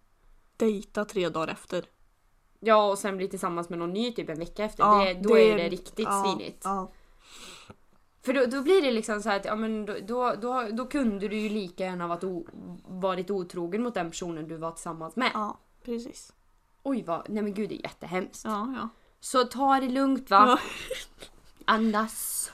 dejta 0.57 1.05
tre 1.05 1.29
dagar 1.29 1.47
efter. 1.47 1.85
ja 2.59 2.89
och 2.91 2.97
sen 2.97 3.17
bli 3.17 3.27
tillsammans 3.27 3.69
med 3.69 3.79
någon 3.79 3.93
ny 3.93 4.11
typ 4.13 4.29
en 4.29 4.39
vecka 4.39 4.63
efter. 4.65 4.83
Ja, 4.83 5.05
det, 5.05 5.13
då 5.13 5.37
är 5.37 5.57
det 5.57 5.69
riktigt 5.69 6.07
ja, 6.09 6.23
svinigt. 6.25 6.61
Ja. 6.63 6.91
För 8.23 8.33
då, 8.33 8.45
då 8.45 8.61
blir 8.61 8.81
det 8.81 8.91
liksom 8.91 9.21
så 9.21 9.29
här 9.29 9.39
att 9.39 9.45
ja, 9.45 9.55
men 9.55 9.85
då, 9.85 9.95
då, 10.07 10.35
då, 10.41 10.67
då 10.71 10.85
kunde 10.85 11.27
du 11.27 11.39
ju 11.39 11.49
lika 11.49 11.83
gärna 11.83 12.07
varit 12.07 12.23
o, 12.23 12.47
varit 12.87 13.31
otrogen 13.31 13.83
mot 13.83 13.93
den 13.93 14.09
personen 14.09 14.47
du 14.47 14.57
var 14.57 14.71
tillsammans 14.71 15.15
med. 15.15 15.31
ja, 15.33 15.59
precis. 15.83 16.33
Oj 16.83 17.03
vad, 17.03 17.29
nej 17.29 17.43
men 17.43 17.53
gud 17.53 17.69
det 17.69 17.75
är 17.75 17.83
jättehemskt. 17.83 18.45
Ja, 18.45 18.73
ja. 18.77 18.89
Så 19.21 19.43
ta 19.43 19.79
det 19.79 19.89
lugnt 19.89 20.29
va. 20.29 20.59
Andas. 21.65 22.51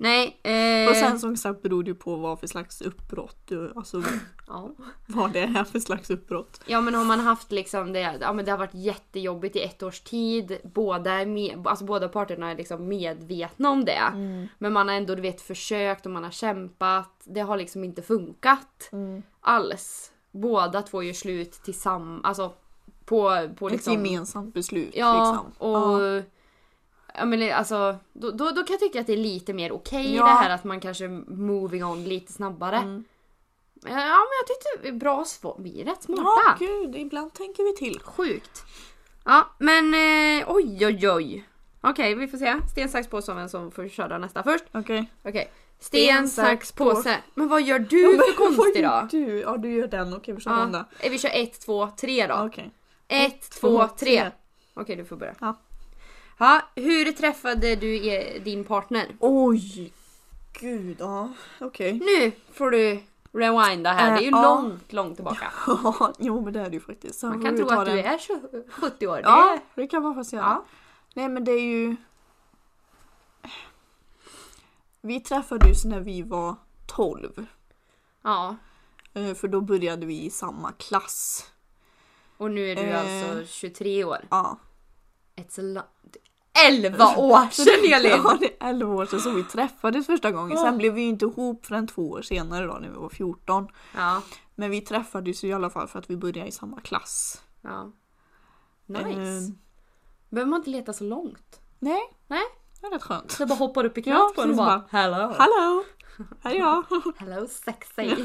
Nej. 0.00 0.40
Eh, 0.42 0.90
Och 0.90 0.96
sen 0.96 1.20
som 1.20 1.36
sagt 1.36 1.62
beror 1.62 1.82
det 1.82 1.88
ju 1.88 1.94
på 1.94 2.16
vad 2.16 2.40
för 2.40 2.46
slags 2.46 2.80
uppbrott 2.80 3.36
du, 3.46 3.72
alltså 3.76 4.02
ja. 4.46 4.70
vad 5.06 5.32
det 5.32 5.40
är 5.40 5.64
för 5.64 5.80
slags 5.80 6.10
uppbrott. 6.10 6.60
ja 6.66 6.80
men 6.80 6.94
har 6.94 7.04
man 7.04 7.20
haft 7.20 7.52
liksom 7.52 7.92
det, 7.92 8.18
ja 8.20 8.32
men 8.32 8.44
det 8.44 8.50
har 8.50 8.58
varit 8.58 8.74
jättejobbigt 8.74 9.56
i 9.56 9.60
ett 9.60 9.82
års 9.82 10.00
tid. 10.00 10.58
Båda, 10.74 11.12
är 11.12 11.26
med, 11.26 11.66
alltså 11.66 11.84
båda 11.84 12.08
parterna 12.08 12.50
är 12.50 12.56
liksom 12.56 12.88
medvetna 12.88 13.70
om 13.70 13.84
det. 13.84 14.02
Men 14.58 14.72
man 14.72 14.88
har 14.88 14.94
ändå 14.94 15.14
du 15.14 15.22
vet 15.22 15.40
försökt 15.40 16.06
och 16.06 16.12
man 16.12 16.24
har 16.24 16.30
kämpat. 16.30 17.22
Det 17.24 17.40
har 17.40 17.56
liksom 17.56 17.84
inte 17.84 18.02
funkat 18.02 18.90
alls. 19.40 20.12
Båda 20.30 20.82
två 20.82 21.02
gör 21.02 21.12
slut 21.12 21.52
tillsammans. 21.52 22.24
Alltså 22.24 22.52
på, 23.08 23.48
på 23.58 23.68
liksom... 23.68 23.92
Ett 23.92 23.98
gemensamt 24.06 24.54
beslut. 24.54 24.90
Ja, 24.94 25.14
liksom. 25.32 25.70
och... 25.72 26.02
Ja. 26.02 26.22
Ja, 27.14 27.24
men 27.24 27.52
alltså, 27.52 27.96
då, 28.12 28.30
då, 28.30 28.44
då 28.50 28.62
kan 28.62 28.66
jag 28.74 28.80
tycka 28.80 29.00
att 29.00 29.06
det 29.06 29.12
är 29.12 29.16
lite 29.16 29.52
mer 29.52 29.72
okej 29.72 30.14
Ja. 30.16 30.24
det 30.24 30.30
här 30.30 30.50
att 30.50 30.64
man 30.64 30.80
kanske 30.80 31.08
moving 31.26 31.84
on 31.84 32.04
lite 32.04 32.32
snabbare. 32.32 32.76
Mm. 32.76 33.04
Ja 33.84 33.90
men 33.94 34.36
jag 34.40 34.46
tyckte 34.46 34.92
bra 34.92 35.24
svar. 35.24 35.56
Vi 35.58 35.80
är 35.80 35.84
rätt 35.84 36.02
smarta. 36.02 36.22
ja, 36.22 36.56
gud, 36.66 36.96
ibland 36.96 37.32
tänker 37.34 37.62
vi 37.64 37.76
till. 37.76 38.00
Sjukt. 38.00 38.64
Ja 39.24 39.46
men 39.58 39.94
eh, 39.94 40.44
oj 40.50 40.86
oj 40.86 41.10
oj. 41.10 41.48
Okej 41.80 42.14
vi 42.14 42.28
får 42.28 42.38
se. 42.38 42.56
Sten, 42.70 42.88
sax, 42.88 43.08
påse 43.08 43.34
vem 43.34 43.48
som 43.48 43.70
får 43.70 43.88
köra 43.88 44.18
nästa 44.18 44.42
först. 44.42 44.64
Okej. 44.72 45.10
Okej. 45.24 45.50
Sten, 45.80 46.00
Sten, 46.00 46.28
sax, 46.28 46.72
påse. 46.72 47.16
Men 47.34 47.48
vad 47.48 47.62
gör 47.62 47.78
du 47.78 48.02
Ja, 48.02 48.22
för 48.36 48.74
då? 48.74 48.80
gör 48.80 49.08
Du, 49.10 49.40
ja 49.40 49.56
du 49.56 49.72
gör 49.72 49.86
den, 49.88 50.14
okej 50.14 50.34
vi 50.34 50.40
kör 50.40 50.50
Ja. 50.50 50.66
då. 50.72 50.84
Eh, 51.06 51.10
Vi 51.10 51.18
kör 51.18 51.30
ett, 51.34 51.60
två, 51.60 51.88
tre 52.00 52.26
då. 52.26 52.34
Okej. 52.46 52.70
Ett, 53.08 53.50
två, 53.50 53.88
tre. 53.88 54.30
Okej 54.74 54.96
du 54.96 55.04
får 55.04 55.16
börja. 55.16 55.34
Ja. 55.40 55.56
Ja, 56.38 56.60
hur 56.74 57.12
träffade 57.12 57.76
du 57.76 58.06
e- 58.08 58.38
din 58.44 58.64
partner? 58.64 59.16
Oj! 59.20 59.92
Gud, 60.60 60.96
ja 61.00 61.32
okej. 61.60 61.92
Nu 61.92 62.32
får 62.52 62.70
du 62.70 63.00
rewinda 63.32 63.92
här, 63.92 64.10
det 64.10 64.16
är 64.18 64.22
ju 64.22 64.26
Eh, 64.28 64.30
ja. 64.32 64.42
långt, 64.42 64.92
långt 64.92 65.14
tillbaka. 65.16 65.52
Ja, 65.66 66.12
jo 66.18 66.40
men 66.40 66.52
det 66.52 66.60
är 66.60 66.64
det 66.64 66.74
ju 66.74 66.80
faktiskt. 66.80 67.18
Sen 67.20 67.28
Man 67.28 67.38
får 67.38 67.44
kan 67.46 67.54
vi 67.54 67.60
tro 67.60 67.68
ta 67.68 67.80
att 67.80 67.86
du 67.86 67.96
den. 67.96 68.04
är 68.04 68.18
20 68.18 68.62
70 68.70 69.06
år. 69.06 69.20
Ja, 69.24 69.58
Det, 69.74 69.80
det 69.82 69.86
kan 69.88 70.02
man 70.02 70.14
faktiskt 70.14 70.32
göra. 70.32 70.44
ja. 70.44 70.64
Nej 71.14 71.28
men 71.28 71.44
det 71.44 71.52
är 71.52 71.60
ju... 71.62 71.96
Vi 75.00 75.20
träffades 75.20 75.84
när 75.84 76.00
vi 76.00 76.22
var 76.22 76.54
12. 76.86 77.46
ja. 78.22 78.56
eh, 79.14 79.34
För 79.34 79.48
då 79.48 79.60
började 79.60 80.06
vi 80.06 80.24
i 80.24 80.30
samma 80.30 80.72
klass. 80.72 81.46
Och 82.38 82.50
nu 82.50 82.70
är 82.70 82.76
du 82.76 82.82
Eh. 82.82 83.00
alltså 83.00 83.52
23 83.52 84.04
år. 84.04 84.18
Ja. 84.30 84.58
It's 85.36 85.58
a 85.60 85.62
lot. 85.62 86.16
11 86.68 87.16
år 87.16 87.50
sedan 87.50 87.92
Elin! 87.94 88.10
Ja, 88.24 88.36
det 88.40 88.46
är 88.64 88.68
11 88.68 88.94
år 88.94 89.06
sedan 89.06 89.20
som 89.20 89.34
vi 89.36 89.44
träffades 89.44 90.06
första 90.06 90.30
gången. 90.30 90.58
Sen 90.58 90.78
blev 90.78 90.92
vi 90.94 91.00
ju 91.02 91.08
inte 91.08 91.24
ihop 91.24 91.66
förrän 91.66 91.86
två 91.86 92.10
år 92.10 92.22
senare 92.22 92.66
då 92.66 92.72
när 92.72 92.88
vi 92.88 92.94
var 92.96 93.08
14. 93.08 93.68
Ja, 93.96 94.22
Men 94.54 94.70
vi 94.70 94.80
träffades 94.80 95.44
ju 95.44 95.48
i 95.48 95.52
alla 95.52 95.70
fall 95.70 95.88
för 95.88 95.98
att 95.98 96.10
vi 96.10 96.16
började 96.16 96.48
i 96.48 96.52
samma 96.52 96.80
klass. 96.80 97.42
ja. 97.62 97.92
Nice. 98.86 99.08
Eh, 99.10 99.54
Behöver 100.30 100.50
man 100.50 100.60
inte 100.60 100.70
leta 100.70 100.92
så 100.92 101.04
långt. 101.04 101.60
nej, 101.78 102.00
Nej, 102.26 102.42
det 102.80 102.86
är 102.86 102.90
rätt 102.90 103.02
skönt. 103.02 103.30
så 103.30 103.46
bara 103.46 103.54
hoppar 103.54 103.84
upp 103.84 103.98
i 103.98 104.00
Ja, 104.00 104.16
knät 104.16 104.34
på 104.34 104.42
en 104.42 104.50
och 104.50 104.56
precis, 104.56 104.56
bara 104.56 104.84
Hello! 104.90 105.34
Hallå! 105.38 105.84
Här 106.42 106.54
är 106.54 106.58
jag. 106.58 106.84
Hello 107.16 107.46
sexy! 107.48 108.24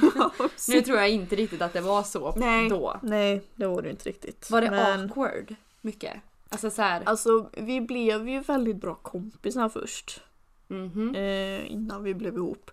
nu 0.73 0.81
tror 0.81 0.97
jag 0.97 1.09
inte 1.09 1.35
riktigt 1.35 1.61
att 1.61 1.73
det 1.73 1.81
var 1.81 2.03
så 2.03 2.33
Nej, 2.35 2.69
då. 2.69 2.99
nej, 3.03 3.41
det 3.55 3.67
var 3.67 3.81
det 3.81 3.89
inte 3.89 4.09
riktigt. 4.09 4.49
Var 4.51 4.61
det 4.61 4.71
Men, 4.71 5.01
awkward? 5.01 5.55
Mycket? 5.81 6.13
Alltså 6.49 6.69
såhär, 6.69 7.03
Alltså 7.05 7.49
vi 7.57 7.81
blev 7.81 8.29
ju 8.29 8.39
väldigt 8.39 8.81
bra 8.81 8.95
kompisar 8.95 9.69
först. 9.69 10.21
mhm. 10.67 11.15
Eh, 11.15 11.71
innan 11.71 12.03
vi 12.03 12.13
blev 12.13 12.35
ihop. 12.35 12.71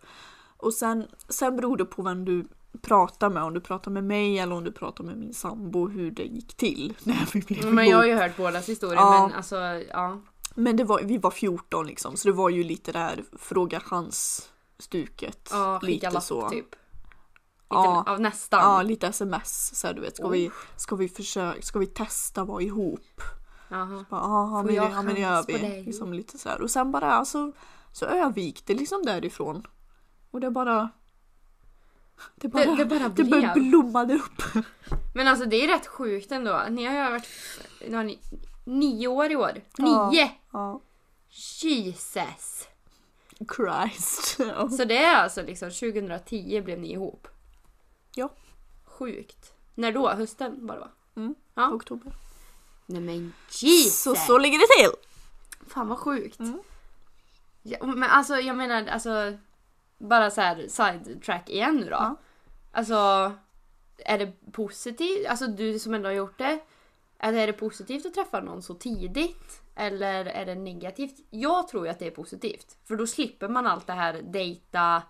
Och 0.57 0.75
sen, 0.75 1.07
sen 1.29 1.57
beror 1.57 1.77
det 1.77 1.85
på 1.85 2.03
vem 2.03 2.25
du 2.25 2.45
pratar 2.83 3.31
med. 3.31 3.43
Om 3.43 3.55
du 3.55 3.61
pratar 3.61 3.91
med 3.91 4.05
mig 4.05 4.39
eller 4.39 4.55
om 4.55 4.65
du 4.65 4.73
pratar 4.73 5.05
med 5.05 5.17
min 5.17 5.35
sambo. 5.35 5.89
Hur 5.89 6.11
det 6.11 6.23
gick 6.23 6.55
till 6.55 6.95
när 7.05 7.29
vi 7.33 7.41
blev 7.41 7.75
Men 7.75 7.89
jag 7.89 7.97
har 7.97 8.05
ju 8.07 8.15
hört 8.15 8.37
bådas 8.37 8.69
historier 8.69 8.97
Ja. 9.01 9.27
men 9.29 9.37
alltså 9.37 9.57
ja. 9.91 10.21
Men 10.55 10.77
det 10.77 10.85
var, 10.85 11.03
vi 11.03 11.19
var 11.19 11.31
14 11.31 11.87
liksom. 11.87 12.17
Så 12.17 12.29
det 12.29 12.33
var 12.35 12.51
ju 12.51 12.65
lite 12.65 12.93
där 12.93 13.25
fråga 13.39 13.81
chans 13.81 14.50
stuket. 14.81 15.49
Ja, 15.53 15.81
lite 15.83 16.11
lapp 16.11 16.23
så. 16.23 16.49
typ. 16.49 16.65
Lite, 16.65 16.77
Ja. 17.69 18.03
ja. 18.07 18.17
nästan. 18.17 18.61
Ja, 18.61 18.83
lite 18.83 19.07
sms. 19.07 19.71
Så 19.75 19.87
här, 19.87 19.95
du 19.95 20.01
vet, 20.01 20.17
ska, 20.17 20.25
Oh. 20.27 20.31
vi, 20.31 20.51
ska, 20.77 20.97
vi 20.97 21.09
försöka, 21.09 21.63
ska 21.63 21.79
vi 21.79 21.87
testa 21.87 22.45
vara 22.45 22.63
ihop? 22.63 23.21
Bara, 23.69 24.05
ja, 24.11 24.63
men, 24.63 24.75
ja, 24.75 25.03
men 25.03 25.15
det 25.15 25.21
gör 25.21 25.45
vi. 25.47 25.83
Liksom 25.83 26.13
lite 26.13 26.39
så 26.39 26.49
här. 26.49 26.61
Och 26.61 26.71
sen 26.71 26.93
bara 26.93 27.13
alltså, 27.13 27.53
så 27.93 28.07
övergick 28.07 28.67
det 28.67 28.75
liksom 28.75 29.03
därifrån. 29.03 29.67
Och 30.31 30.41
det 30.41 30.51
bara... 30.51 30.89
Det 32.35 32.49
bara, 32.49 32.65
Det, 32.65 32.75
det 32.75 32.85
bara 32.85 33.09
det 33.09 33.25
bara 33.25 33.53
blommade 33.55 34.15
upp. 34.15 34.43
Men 35.15 35.29
alltså 35.29 35.45
det 35.47 35.65
är 35.65 35.69
rätt 35.69 35.87
sjukt 35.87 36.33
ändå. 36.33 36.63
Ni 36.71 36.85
har 36.87 36.95
ju 36.95 37.11
varit 37.11 37.29
nu 37.89 37.97
har 37.97 38.05
ni, 38.05 38.19
nio 38.65 39.09
år 39.09 39.31
i 39.33 39.37
år. 39.37 39.63
Ja. 39.77 40.11
Nio! 40.11 40.31
Ja. 40.53 40.81
Jesus! 41.63 42.69
Christ. 43.57 44.37
Ja. 44.39 44.69
Så 44.77 44.85
det 44.85 44.97
är 44.97 45.17
alltså 45.17 45.43
liksom 45.43 45.71
2010 45.71 46.61
blev 46.61 46.79
ni 46.79 46.93
ihop. 46.93 47.29
Ja. 48.15 48.31
Sjukt. 48.85 49.53
När 49.75 49.93
då? 49.93 50.09
Hösten 50.09 50.67
bara 50.67 50.81
va? 50.81 50.89
Mm. 51.17 51.35
Ja. 51.55 51.71
Oktober. 51.71 52.13
Nej 52.87 53.01
men 53.01 53.33
Jesus! 53.51 54.03
Så, 54.03 54.15
så 54.15 54.39
ligger 54.39 54.59
det 54.59 54.83
till. 54.83 54.93
Fan 55.71 55.89
vad 55.89 55.99
sjukt. 55.99 56.41
Mm. 56.41 56.63
Ja, 57.63 57.87
men 57.87 58.11
alltså 58.11 58.37
jag 58.37 58.57
menar 58.57 58.87
alltså 58.87 59.39
bara 59.99 60.31
så 60.31 60.41
här 60.41 60.67
sidetrack 60.69 61.51
igen 61.51 61.77
nu 61.77 61.85
då. 61.85 61.91
Ja. 61.91 62.17
Alltså 62.73 63.33
är 63.99 64.19
det 64.19 64.53
positivt? 64.53 65.27
Alltså 65.27 65.47
du 65.47 65.79
som 65.79 65.95
ändå 65.95 66.09
har 66.09 66.15
gjort 66.15 66.39
det. 66.39 66.61
Är 67.19 67.33
det, 67.33 67.41
är 67.41 67.47
det 67.47 67.53
positivt 67.53 68.07
att 68.07 68.15
träffa 68.15 68.41
någon 68.41 68.63
så 68.63 68.75
tidigt? 68.75 69.61
Eller 69.75 70.25
är 70.25 70.47
det 70.47 70.55
negativt? 70.55 71.15
Jag 71.31 71.69
tror 71.69 71.85
ju 71.85 71.91
att 71.91 71.99
det 71.99 72.07
är 72.07 72.11
positivt. 72.11 72.77
För 72.85 72.97
då 72.97 73.07
slipper 73.07 73.49
man 73.49 73.67
allt 73.67 73.87
det 73.87 73.93
här 73.93 74.23
dejta, 74.23 75.03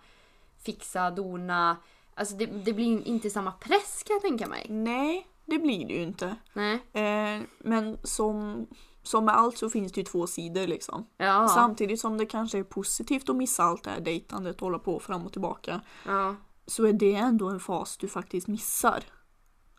fixa, 0.64 1.11
dona. 1.11 1.76
Alltså 2.14 2.37
det, 2.37 2.47
det 2.47 2.73
blir 2.73 3.09
inte 3.09 3.31
samma 3.31 3.52
press 3.52 4.02
kan 4.07 4.14
jag 4.14 4.23
tänka 4.23 4.47
mig. 4.47 4.67
Nej, 4.69 5.26
det 5.47 5.59
blir 5.59 5.87
det 5.87 5.95
ju 5.95 6.02
inte. 6.02 6.37
Nej. 6.52 6.75
Eh, 6.93 7.43
men 7.59 7.99
som, 8.02 8.67
som 9.02 9.25
med 9.25 9.37
allt 9.37 9.59
så 9.59 9.71
finns 9.71 9.93
det 9.93 10.00
ju 10.00 10.05
två 10.05 10.26
sidor 10.26 10.67
liksom. 10.67 11.07
Ja. 11.17 11.49
Samtidigt 11.49 12.00
som 12.00 12.19
det 12.19 12.26
kanske 12.26 12.59
är 12.59 12.62
positivt 12.62 13.29
att 13.29 13.37
missa 13.37 13.62
allt 13.62 13.85
det 13.85 13.90
här 13.90 14.00
dejtandet 14.00 14.57
och 14.57 14.62
hålla 14.62 14.79
på 14.79 15.00
fram 15.00 15.26
och 15.26 15.33
tillbaka. 15.33 15.81
Ja. 16.07 16.37
Så 16.67 16.87
är 16.87 16.93
det 16.93 17.14
ändå 17.14 17.49
en 17.49 17.61
fas 17.61 17.97
du 17.97 18.09
faktiskt 18.09 18.47
missar. 18.47 19.05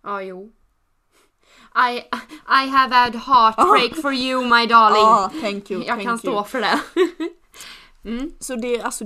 Ja, 0.04 0.22
jo. 0.22 0.52
I, 1.76 1.98
I 2.48 2.68
have 2.68 2.96
had 2.96 3.16
heartbreak 3.16 3.96
for 4.02 4.14
you 4.14 4.42
my 4.46 4.66
darling. 4.66 5.04
Ah, 5.04 5.30
thank 5.42 5.72
you, 5.72 5.80
jag 5.84 5.88
thank 5.96 6.04
kan 6.04 6.18
stå 6.20 6.32
you. 6.32 6.44
för 6.44 6.62
det. 6.62 6.80
mm. 8.10 8.32
Så 8.40 8.56
det 8.56 8.76
är 8.76 8.84
alltså... 8.84 9.06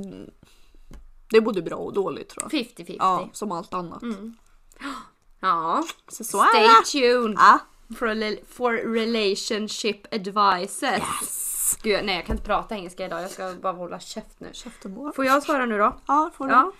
Det 1.29 1.37
är 1.37 1.41
både 1.41 1.61
bra 1.61 1.75
och 1.75 1.93
dåligt 1.93 2.29
tror 2.29 2.47
jag. 2.51 2.61
50-50. 2.61 2.95
Ja, 2.99 3.29
som 3.33 3.51
allt 3.51 3.73
annat. 3.73 4.01
Mm. 4.01 4.35
Ja. 5.39 5.83
Så, 6.07 6.23
så 6.23 6.41
är 6.41 6.47
Stay 6.47 7.01
det. 7.01 7.09
tuned 7.11 7.37
Ja. 7.39 7.59
for, 7.97 8.45
for 8.53 8.73
relationship 8.73 10.13
advices. 10.13 10.99
Yes! 11.21 11.77
Gud, 11.83 12.05
nej 12.05 12.15
jag 12.15 12.25
kan 12.25 12.35
inte 12.35 12.45
prata 12.47 12.75
engelska 12.75 13.05
idag. 13.05 13.23
Jag 13.23 13.31
ska 13.31 13.53
bara 13.61 13.73
hålla 13.73 13.99
käft 13.99 14.39
nu. 14.39 14.49
Käften. 14.53 15.11
Får 15.15 15.25
jag 15.25 15.43
svara 15.43 15.65
nu 15.65 15.77
då? 15.77 15.95
Ja, 16.07 16.31
får 16.37 16.47
du. 16.47 16.51
Ja. 16.51 16.71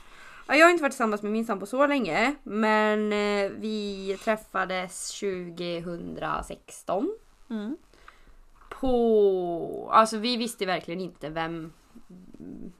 Ja, 0.47 0.55
jag 0.55 0.65
har 0.65 0.71
inte 0.71 0.81
varit 0.81 0.91
tillsammans 0.91 1.23
med 1.23 1.31
min 1.31 1.45
sambo 1.45 1.65
så 1.65 1.87
länge. 1.87 2.35
Men 2.43 3.13
eh, 3.13 3.51
vi 3.51 4.17
träffades 4.23 5.19
2016. 5.19 7.15
Mm. 7.49 7.77
På... 8.69 9.89
Alltså 9.91 10.17
vi 10.17 10.37
visste 10.37 10.65
verkligen 10.65 11.01
inte 11.01 11.29
vem... 11.29 11.73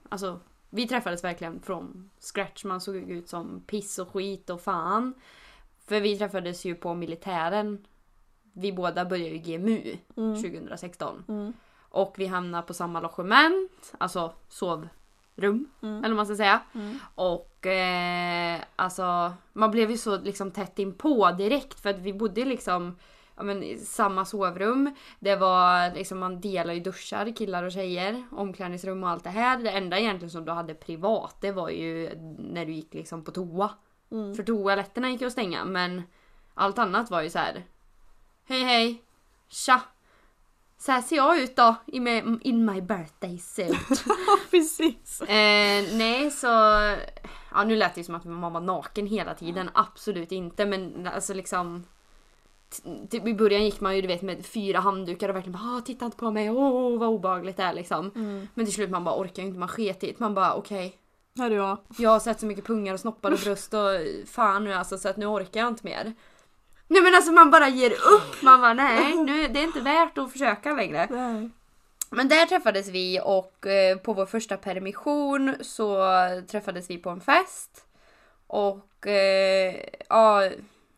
Alltså 0.10 0.40
vi 0.70 0.88
träffades 0.88 1.24
verkligen 1.24 1.62
från 1.62 2.10
scratch. 2.20 2.64
Man 2.64 2.82
såg 2.82 2.96
ut 2.96 3.30
som 3.30 3.62
piss 3.68 4.00
och 4.00 4.10
skit 4.14 4.50
och 4.50 4.62
fan. 4.62 5.14
För 5.88 6.02
vi 6.02 6.18
träffades 6.18 6.66
ju 6.66 6.76
på 6.76 6.94
militären. 6.94 7.86
Vi 8.54 8.74
båda 8.74 9.06
började 9.06 9.36
ju 9.36 9.58
GMU 9.58 9.98
Mm. 10.18 10.36
2016. 10.42 11.24
Mm. 11.28 11.54
Och 11.90 12.16
vi 12.18 12.26
hamnade 12.26 12.68
på 12.68 12.74
samma 12.74 13.00
logement, 13.00 13.94
alltså 13.98 14.34
sovrum. 15.36 15.70
Mm. 15.82 15.98
Eller 15.98 16.10
vad 16.10 16.16
man 16.16 16.26
ska 16.26 16.36
säga. 16.36 16.62
Mm. 16.76 17.00
Och 17.16 17.66
eh, 17.66 18.62
alltså 18.76 19.34
man 19.54 19.72
blev 19.72 19.92
ju 19.92 19.98
så 19.98 20.18
liksom 20.18 20.52
tätt 20.52 20.80
inpå 20.80 21.32
direkt 21.32 21.80
för 21.80 21.90
att 21.90 22.00
vi 22.00 22.14
bodde 22.14 22.46
liksom 22.46 22.96
ja, 23.36 23.44
men, 23.44 23.64
i 23.64 23.78
samma 23.78 24.26
sovrum. 24.26 24.96
Det 25.20 25.36
var 25.36 25.96
liksom 25.96 26.20
man 26.20 26.42
delar 26.42 26.74
ju 26.74 26.80
duschar, 26.80 27.36
killar 27.36 27.64
och 27.64 27.72
tjejer, 27.72 28.24
omklädningsrum 28.32 29.04
och 29.04 29.10
allt 29.10 29.24
det 29.24 29.30
här. 29.30 29.58
Det 29.58 29.72
enda 29.72 30.00
egentligen 30.00 30.32
som 30.32 30.46
du 30.46 30.52
hade 30.52 30.74
privat 30.74 31.38
det 31.42 31.52
var 31.52 31.70
ju 31.70 32.10
när 32.40 32.66
du 32.66 32.72
gick 32.72 32.94
liksom 32.94 33.24
på 33.24 33.32
toa. 33.32 33.70
Mm. 34.12 34.36
För 34.36 34.44
toaletterna 34.44 35.10
gick 35.10 35.22
ju 35.22 35.28
att 35.28 35.34
stänga 35.34 35.66
men 35.66 36.02
allt 36.54 36.80
annat 36.80 37.12
var 37.12 37.22
ju 37.22 37.30
så 37.30 37.40
här. 37.40 37.64
Hej 38.48 38.64
hej! 38.64 39.02
Tja! 39.48 39.82
Så 40.86 40.92
här 40.92 41.02
ser 41.02 41.16
jag 41.16 41.40
ut 41.40 41.56
då 41.56 41.76
in 42.42 42.66
my 42.66 42.82
birthday 42.82 43.38
suit. 43.38 44.04
Precis. 44.52 45.22
Eh, 45.22 45.84
nej 45.98 46.32
så... 46.32 46.48
Ja 47.52 47.64
nu 47.66 47.76
lät 47.76 47.96
det 47.96 48.00
ju 48.02 48.06
som 48.06 48.16
att 48.16 48.26
man 48.26 48.54
var 48.54 48.62
naken 48.62 49.08
hela 49.08 49.34
tiden. 49.34 49.70
Absolut 49.74 50.32
inte 50.32 50.66
men 50.66 51.08
alltså 51.14 51.34
liksom... 51.34 51.84
Typ 53.10 53.28
I 53.28 53.34
början 53.34 53.64
gick 53.64 53.80
man 53.82 53.96
ju 53.96 54.02
du 54.02 54.08
vet 54.08 54.22
med 54.22 54.46
fyra 54.46 54.80
handdukar 54.80 55.30
och 55.30 55.36
verkligen 55.36 55.60
bara 55.60 55.78
"Ah, 55.78 55.82
titta 55.82 56.06
inte 56.06 56.18
på 56.18 56.32
mig, 56.32 56.50
åh 56.50 57.00
vad 57.00 57.10
obehagligt 57.10 57.58
det 57.58 57.64
är 57.64 57.74
liksom. 57.74 58.12
Mm. 58.16 58.48
Men 58.54 58.66
till 58.66 58.76
slut 58.76 58.90
man 58.90 59.04
bara 59.04 59.16
orkar 59.22 59.42
ju 59.44 59.48
inte, 59.48 59.60
man 59.60 59.70
sket 59.70 60.04
i. 60.04 60.16
Man 60.18 60.34
bara 60.34 60.54
okej. 60.54 60.98
Här 61.38 61.52
är 61.52 61.56
jag. 61.56 61.78
jag 61.98 62.10
har 62.10 62.20
sett 62.20 62.40
så 62.40 62.46
mycket 62.46 62.66
pungar 62.66 62.94
och 62.94 63.00
snoppar 63.00 63.32
och 63.32 63.40
bröst 63.40 63.74
och 63.74 63.90
fan 64.28 64.64
nu 64.64 64.74
alltså 64.74 64.98
så 64.98 65.10
att 65.10 65.18
nu 65.18 65.26
orkar 65.26 65.60
jag 65.60 65.68
inte 65.70 65.86
mer. 65.86 66.14
Nej 66.88 67.02
men 67.02 67.16
alltså 67.16 67.32
man 67.32 67.52
bara 67.52 67.70
ger 67.70 67.92
upp. 67.92 68.42
Man 68.42 68.62
bara 68.62 68.74
nej 68.74 69.16
nu, 69.26 69.48
det 69.48 69.60
är 69.60 69.64
inte 69.64 69.82
värt 69.82 70.18
att 70.18 70.32
försöka 70.32 70.74
längre. 70.74 71.08
Nej. 71.12 71.50
Men 72.10 72.30
där 72.30 72.46
träffades 72.46 72.88
vi 72.88 73.20
och 73.24 73.68
eh, 73.68 73.98
på 73.98 74.14
vår 74.14 74.26
första 74.26 74.58
permission 74.58 75.56
så 75.62 76.08
träffades 76.48 76.90
vi 76.90 76.98
på 76.98 77.10
en 77.10 77.22
fest. 77.22 77.86
Och 78.48 79.08
eh, 79.08 79.76
ja, 80.10 80.50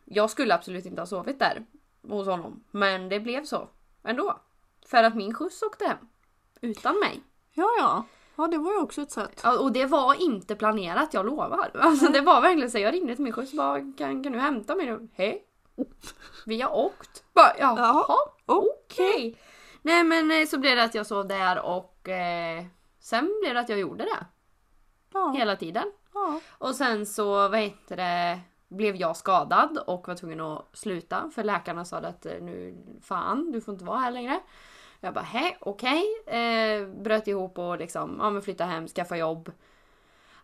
jag 0.05 0.29
skulle 0.29 0.55
absolut 0.55 0.85
inte 0.85 1.01
ha 1.01 1.05
sovit 1.05 1.39
där 1.39 1.65
hos 2.07 2.27
honom. 2.27 2.63
Men 2.71 3.09
det 3.09 3.19
blev 3.19 3.45
så 3.45 3.67
ändå. 4.03 4.39
För 4.85 5.03
att 5.03 5.15
min 5.15 5.33
skjuts 5.33 5.61
åkte 5.61 5.85
hem. 5.87 5.97
Utan 6.61 6.99
mig. 6.99 7.21
Ja, 7.53 7.69
ja. 7.79 8.05
Ja, 8.35 8.47
det 8.47 8.57
var 8.57 8.71
ju 8.71 8.77
också 8.79 9.01
ett 9.01 9.11
sätt. 9.11 9.41
Ja, 9.43 9.59
Och 9.59 9.71
det 9.71 9.85
var 9.85 10.21
inte 10.21 10.55
planerat, 10.55 11.13
jag 11.13 11.25
lovar. 11.25 11.71
Alltså 11.73 12.07
det 12.07 12.21
var 12.21 12.41
verkligen 12.41 12.71
så 12.71 12.77
jag 12.79 12.93
ringde 12.93 13.15
till 13.15 13.23
min 13.23 13.33
skjuts 13.33 13.51
och 13.51 13.57
bara 13.57 13.79
kan, 13.79 14.23
kan 14.23 14.31
du 14.31 14.39
hämta 14.39 14.75
mig 14.75 14.85
nu? 14.85 15.07
Hej. 15.13 15.46
Vi 16.45 16.61
har 16.61 16.75
åkt. 16.75 17.23
Bara, 17.33 17.57
jaha, 17.59 17.77
Jaha, 17.77 18.17
okej. 18.45 19.37
Nej 19.81 20.03
men 20.03 20.31
eh, 20.31 20.47
så 20.47 20.57
blev 20.57 20.75
det 20.75 20.83
att 20.83 20.95
jag 20.95 21.05
sov 21.05 21.27
där 21.27 21.61
och 21.65 22.09
eh, 22.09 22.65
sen 22.99 23.39
blev 23.41 23.53
det 23.53 23.59
att 23.59 23.69
jag 23.69 23.79
gjorde 23.79 24.03
det. 24.03 24.25
Ja. 25.13 25.33
Hela 25.37 25.55
tiden. 25.55 25.91
ja. 26.13 26.39
Och 26.57 26.75
sen 26.75 27.05
så 27.05 27.31
vad 27.47 27.59
heter 27.59 27.97
det, 27.97 28.39
blev 28.67 28.95
jag 28.95 29.17
skadad 29.17 29.77
och 29.87 30.07
var 30.07 30.15
tvungen 30.15 30.41
att 30.41 30.65
sluta 30.73 31.29
för 31.35 31.43
läkarna 31.43 31.85
sa 31.85 31.97
att 31.97 32.25
eh, 32.25 32.33
nu 32.41 32.77
fan 33.01 33.51
du 33.51 33.61
får 33.61 33.73
inte 33.73 33.85
vara 33.85 33.97
här 33.97 34.11
längre. 34.11 34.39
Jag 34.99 35.13
bara 35.13 35.25
hej 35.25 35.57
okej. 35.59 36.03
Eh, 36.27 36.87
bröt 36.87 37.27
ihop 37.27 37.59
och 37.59 37.77
liksom 37.77 38.17
ja, 38.19 38.29
men 38.29 38.41
flytta 38.41 38.65
hem, 38.65 38.87
skaffa 38.87 39.17
jobb. 39.17 39.51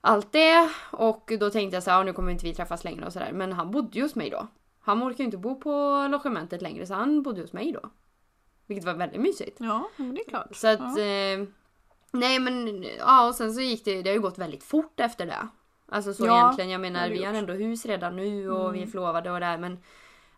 Allt 0.01 0.31
det 0.31 0.69
och 0.91 1.31
då 1.39 1.49
tänkte 1.49 1.75
jag 1.75 1.83
så 1.83 1.91
här, 1.91 1.97
ja, 1.97 2.03
nu 2.03 2.13
kommer 2.13 2.31
inte 2.31 2.45
vi 2.45 2.53
träffas 2.55 2.83
längre 2.83 3.05
och 3.05 3.13
sådär. 3.13 3.31
Men 3.31 3.53
han 3.53 3.71
bodde 3.71 3.97
ju 3.97 4.01
hos 4.03 4.15
mig 4.15 4.29
då. 4.29 4.47
Han 4.83 5.03
orkar 5.03 5.17
ju 5.17 5.25
inte 5.25 5.37
bo 5.37 5.55
på 5.59 6.07
logementet 6.09 6.61
längre 6.61 6.85
så 6.85 6.93
han 6.93 7.23
bodde 7.23 7.41
hos 7.41 7.53
mig 7.53 7.71
då. 7.71 7.89
Vilket 8.67 8.85
var 8.85 8.93
väldigt 8.93 9.21
mysigt. 9.21 9.57
Ja, 9.59 9.89
men 9.97 10.15
det 10.15 10.21
är 10.21 10.29
klart. 10.29 10.55
Så 10.55 10.67
att... 10.67 10.79
ja. 10.79 11.03
Eh, 11.03 11.43
nej 12.11 12.39
men 12.39 12.85
ja 12.97 13.27
och 13.27 13.35
sen 13.35 13.53
så 13.53 13.61
gick 13.61 13.85
det, 13.85 14.01
det 14.01 14.09
har 14.09 14.15
ju 14.15 14.21
gått 14.21 14.37
väldigt 14.37 14.63
fort 14.63 14.99
efter 14.99 15.25
det. 15.25 15.47
Alltså 15.89 16.13
så 16.13 16.25
Ja, 16.25 16.37
egentligen, 16.37 16.69
jag 16.69 16.81
menar 16.81 17.09
vi 17.09 17.23
har 17.23 17.33
ändå 17.33 17.53
hus 17.53 17.85
redan 17.85 18.15
nu 18.15 18.49
och 18.49 18.61
Mm. 18.69 18.73
vi 18.73 18.81
är 18.81 18.87
förlovade 18.87 19.31
och 19.31 19.39
det 19.39 19.57
men 19.57 19.77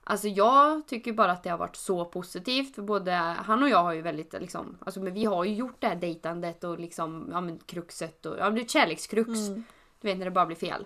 Alltså 0.08 0.28
jag 0.28 0.88
tycker 0.88 1.14
bara 1.14 1.32
att 1.32 1.44
det 1.44 1.50
har 1.50 1.58
varit 1.58 1.76
så 1.76 2.06
positivt 2.06 2.76
för 2.76 2.82
både 2.82 3.12
han 3.16 3.64
och 3.64 3.70
jag 3.70 3.84
har 3.84 3.94
ju 3.94 4.02
väldigt 4.02 4.34
liksom, 4.34 4.78
alltså 4.86 5.00
men 5.00 5.14
vi 5.14 5.26
har 5.26 5.44
ju 5.44 5.54
gjort 5.54 5.76
det 5.80 5.88
här 5.88 5.96
dejtandet 5.96 6.64
och 6.64 6.80
liksom, 6.80 7.30
ja 7.32 7.42
men 7.42 7.60
kruxet 7.60 8.26
och, 8.26 8.38
ja 8.40 8.44
men 8.44 8.56
det 8.56 8.62
är 8.62 8.68
kärlekskrux. 8.68 9.30
Mm. 9.48 9.64
Du 10.02 10.08
vet 10.08 10.18
när 10.18 10.26
det 10.26 10.32
bara 10.32 10.46
blir 10.46 10.58
fel. 10.58 10.86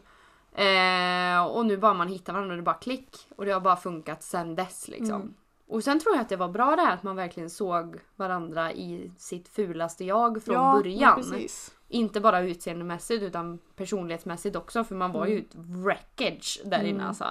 Eh, 0.55 1.45
och 1.45 1.65
nu 1.65 1.77
bara 1.77 1.93
man 1.93 2.07
hittar 2.07 2.33
varandra 2.33 2.53
och 2.53 2.57
det 2.57 2.63
bara 2.63 2.75
klick. 2.75 3.17
Och 3.35 3.45
det 3.45 3.51
har 3.51 3.61
bara 3.61 3.75
funkat 3.75 4.23
sen 4.23 4.55
dess 4.55 4.87
liksom. 4.87 5.21
Mm. 5.21 5.33
Och 5.67 5.83
sen 5.83 5.99
tror 5.99 6.15
jag 6.15 6.21
att 6.21 6.29
det 6.29 6.35
var 6.35 6.47
bra 6.47 6.75
det 6.75 6.81
här 6.81 6.93
att 6.93 7.03
man 7.03 7.15
verkligen 7.15 7.49
såg 7.49 7.99
varandra 8.15 8.71
i 8.71 9.11
sitt 9.17 9.49
fulaste 9.49 10.05
jag 10.05 10.43
från 10.43 10.55
ja, 10.55 10.73
början. 10.83 11.23
Ja. 11.31 11.47
Inte 11.87 12.19
bara 12.21 12.39
utseendemässigt 12.41 13.23
utan 13.23 13.59
personlighetsmässigt 13.75 14.55
också 14.55 14.83
för 14.83 14.95
man 14.95 15.11
var 15.11 15.25
ju 15.25 15.39
ett 15.39 15.55
wreckage 15.55 16.61
där 16.65 16.79
inne 16.79 16.89
Mm. 16.89 17.07
alltså. 17.07 17.25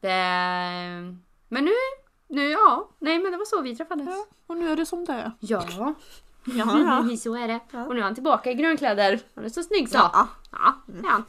Det... 0.00 0.08
Men 1.48 1.64
nu, 1.64 1.72
nu 2.28 2.50
ja, 2.50 2.88
nej 2.98 3.18
men 3.18 3.32
det 3.32 3.38
var 3.38 3.44
så 3.44 3.62
vi 3.62 3.76
träffades. 3.76 4.06
Ja, 4.08 4.26
och 4.46 4.56
nu 4.56 4.70
är 4.70 4.76
det 4.76 4.86
som 4.86 5.04
det 5.04 5.12
är. 5.12 5.32
Ja, 5.40 5.64
Ja, 5.78 5.94
ja. 7.08 7.16
så 7.18 7.36
är 7.36 7.48
det. 7.48 7.60
Ja. 7.70 7.86
Och 7.86 7.94
nu 7.94 8.00
är 8.00 8.04
han 8.04 8.14
tillbaka 8.14 8.50
i 8.50 8.54
grönkläder. 8.54 9.20
Han 9.34 9.44
är 9.44 9.48
så 9.48 9.62
snygg 9.62 9.88
så. 9.88 9.96
ja. 9.96 10.28
Ja, 10.52 10.74
han. 11.04 11.24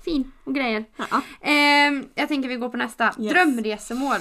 Fin 0.00 0.32
och 0.44 0.54
grejer. 0.54 0.84
ja. 1.10 1.22
Ehm, 1.40 2.08
jag 2.14 2.28
tänker 2.28 2.48
vi 2.48 2.56
går 2.56 2.68
på 2.68 2.76
nästa. 2.76 3.04
Yes. 3.18 3.32
Drömresemål. 3.32 4.18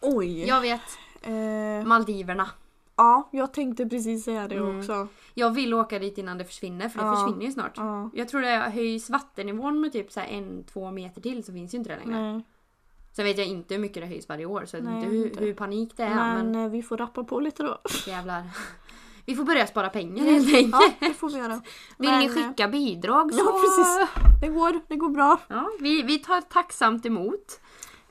Oj. 0.00 0.44
Jag 0.48 0.60
vet. 0.60 0.80
Eh, 1.22 1.86
Maldiverna. 1.86 2.48
ja, 2.96 3.28
jag 3.32 3.52
tänkte 3.52 3.86
precis 3.86 4.24
säga 4.24 4.48
det 4.48 4.54
Mm. 4.56 4.78
också. 4.78 5.08
Jag 5.34 5.50
vill 5.50 5.74
åka 5.74 5.98
dit 5.98 6.18
innan 6.18 6.38
det 6.38 6.44
försvinner 6.44 6.88
för 6.88 6.98
det 6.98 7.04
Ja. 7.06 7.16
försvinner 7.16 7.46
ju 7.46 7.52
snart. 7.52 7.72
Ja. 7.76 8.10
Jag 8.14 8.28
tror 8.28 8.40
det 8.40 8.56
höjs 8.56 9.10
vattennivån 9.10 9.80
med 9.80 9.92
typ 9.92 10.12
så 10.12 10.20
en, 10.20 10.64
två 10.64 10.90
meter 10.90 11.20
till 11.20 11.44
så 11.44 11.52
finns 11.52 11.74
ju 11.74 11.78
inte 11.78 11.90
det 11.90 12.04
längre. 12.06 12.32
Nej. 12.32 12.42
Sen 13.16 13.24
vet 13.24 13.38
jag 13.38 13.46
inte 13.46 13.74
hur 13.74 13.80
mycket 13.80 14.02
det 14.02 14.06
höjs 14.06 14.28
varje 14.28 14.46
år 14.46 14.64
så 14.66 14.76
jag 14.76 14.82
vet 14.82 14.92
inte 14.94 15.06
hur, 15.08 15.36
hur 15.46 15.54
panik 15.54 15.96
det 15.96 16.02
är 16.02 16.14
Men, 16.14 16.52
men, 16.52 16.64
eh, 16.64 16.70
vi 16.70 16.82
får 16.82 16.96
rappa 16.96 17.24
på 17.24 17.40
lite 17.40 17.62
då. 17.62 17.78
jävlar. 18.06 18.42
Vi 19.26 19.34
får 19.34 19.44
börja 19.44 19.66
spara 19.66 19.88
pengar 19.88 20.24
helt 20.24 20.54
enkelt. 20.54 20.74
Ja, 21.00 21.06
det 21.08 21.14
får 21.14 21.30
vi 21.30 21.38
göra. 21.38 21.60
Vill 21.98 22.10
men, 22.10 22.18
ni 22.18 22.24
eh, 22.24 22.32
skicka 22.32 22.68
bidrag 22.68 23.34
så... 23.34 23.38
Ja, 23.38 23.60
precis. 23.60 24.08
Det 24.40 24.48
går, 24.48 24.80
det 24.88 24.96
går 24.96 25.08
bra. 25.08 25.38
Ja, 25.48 25.70
vi, 25.80 26.02
vi 26.02 26.18
tar 26.18 26.40
tacksamt 26.40 27.06
emot. 27.06 27.60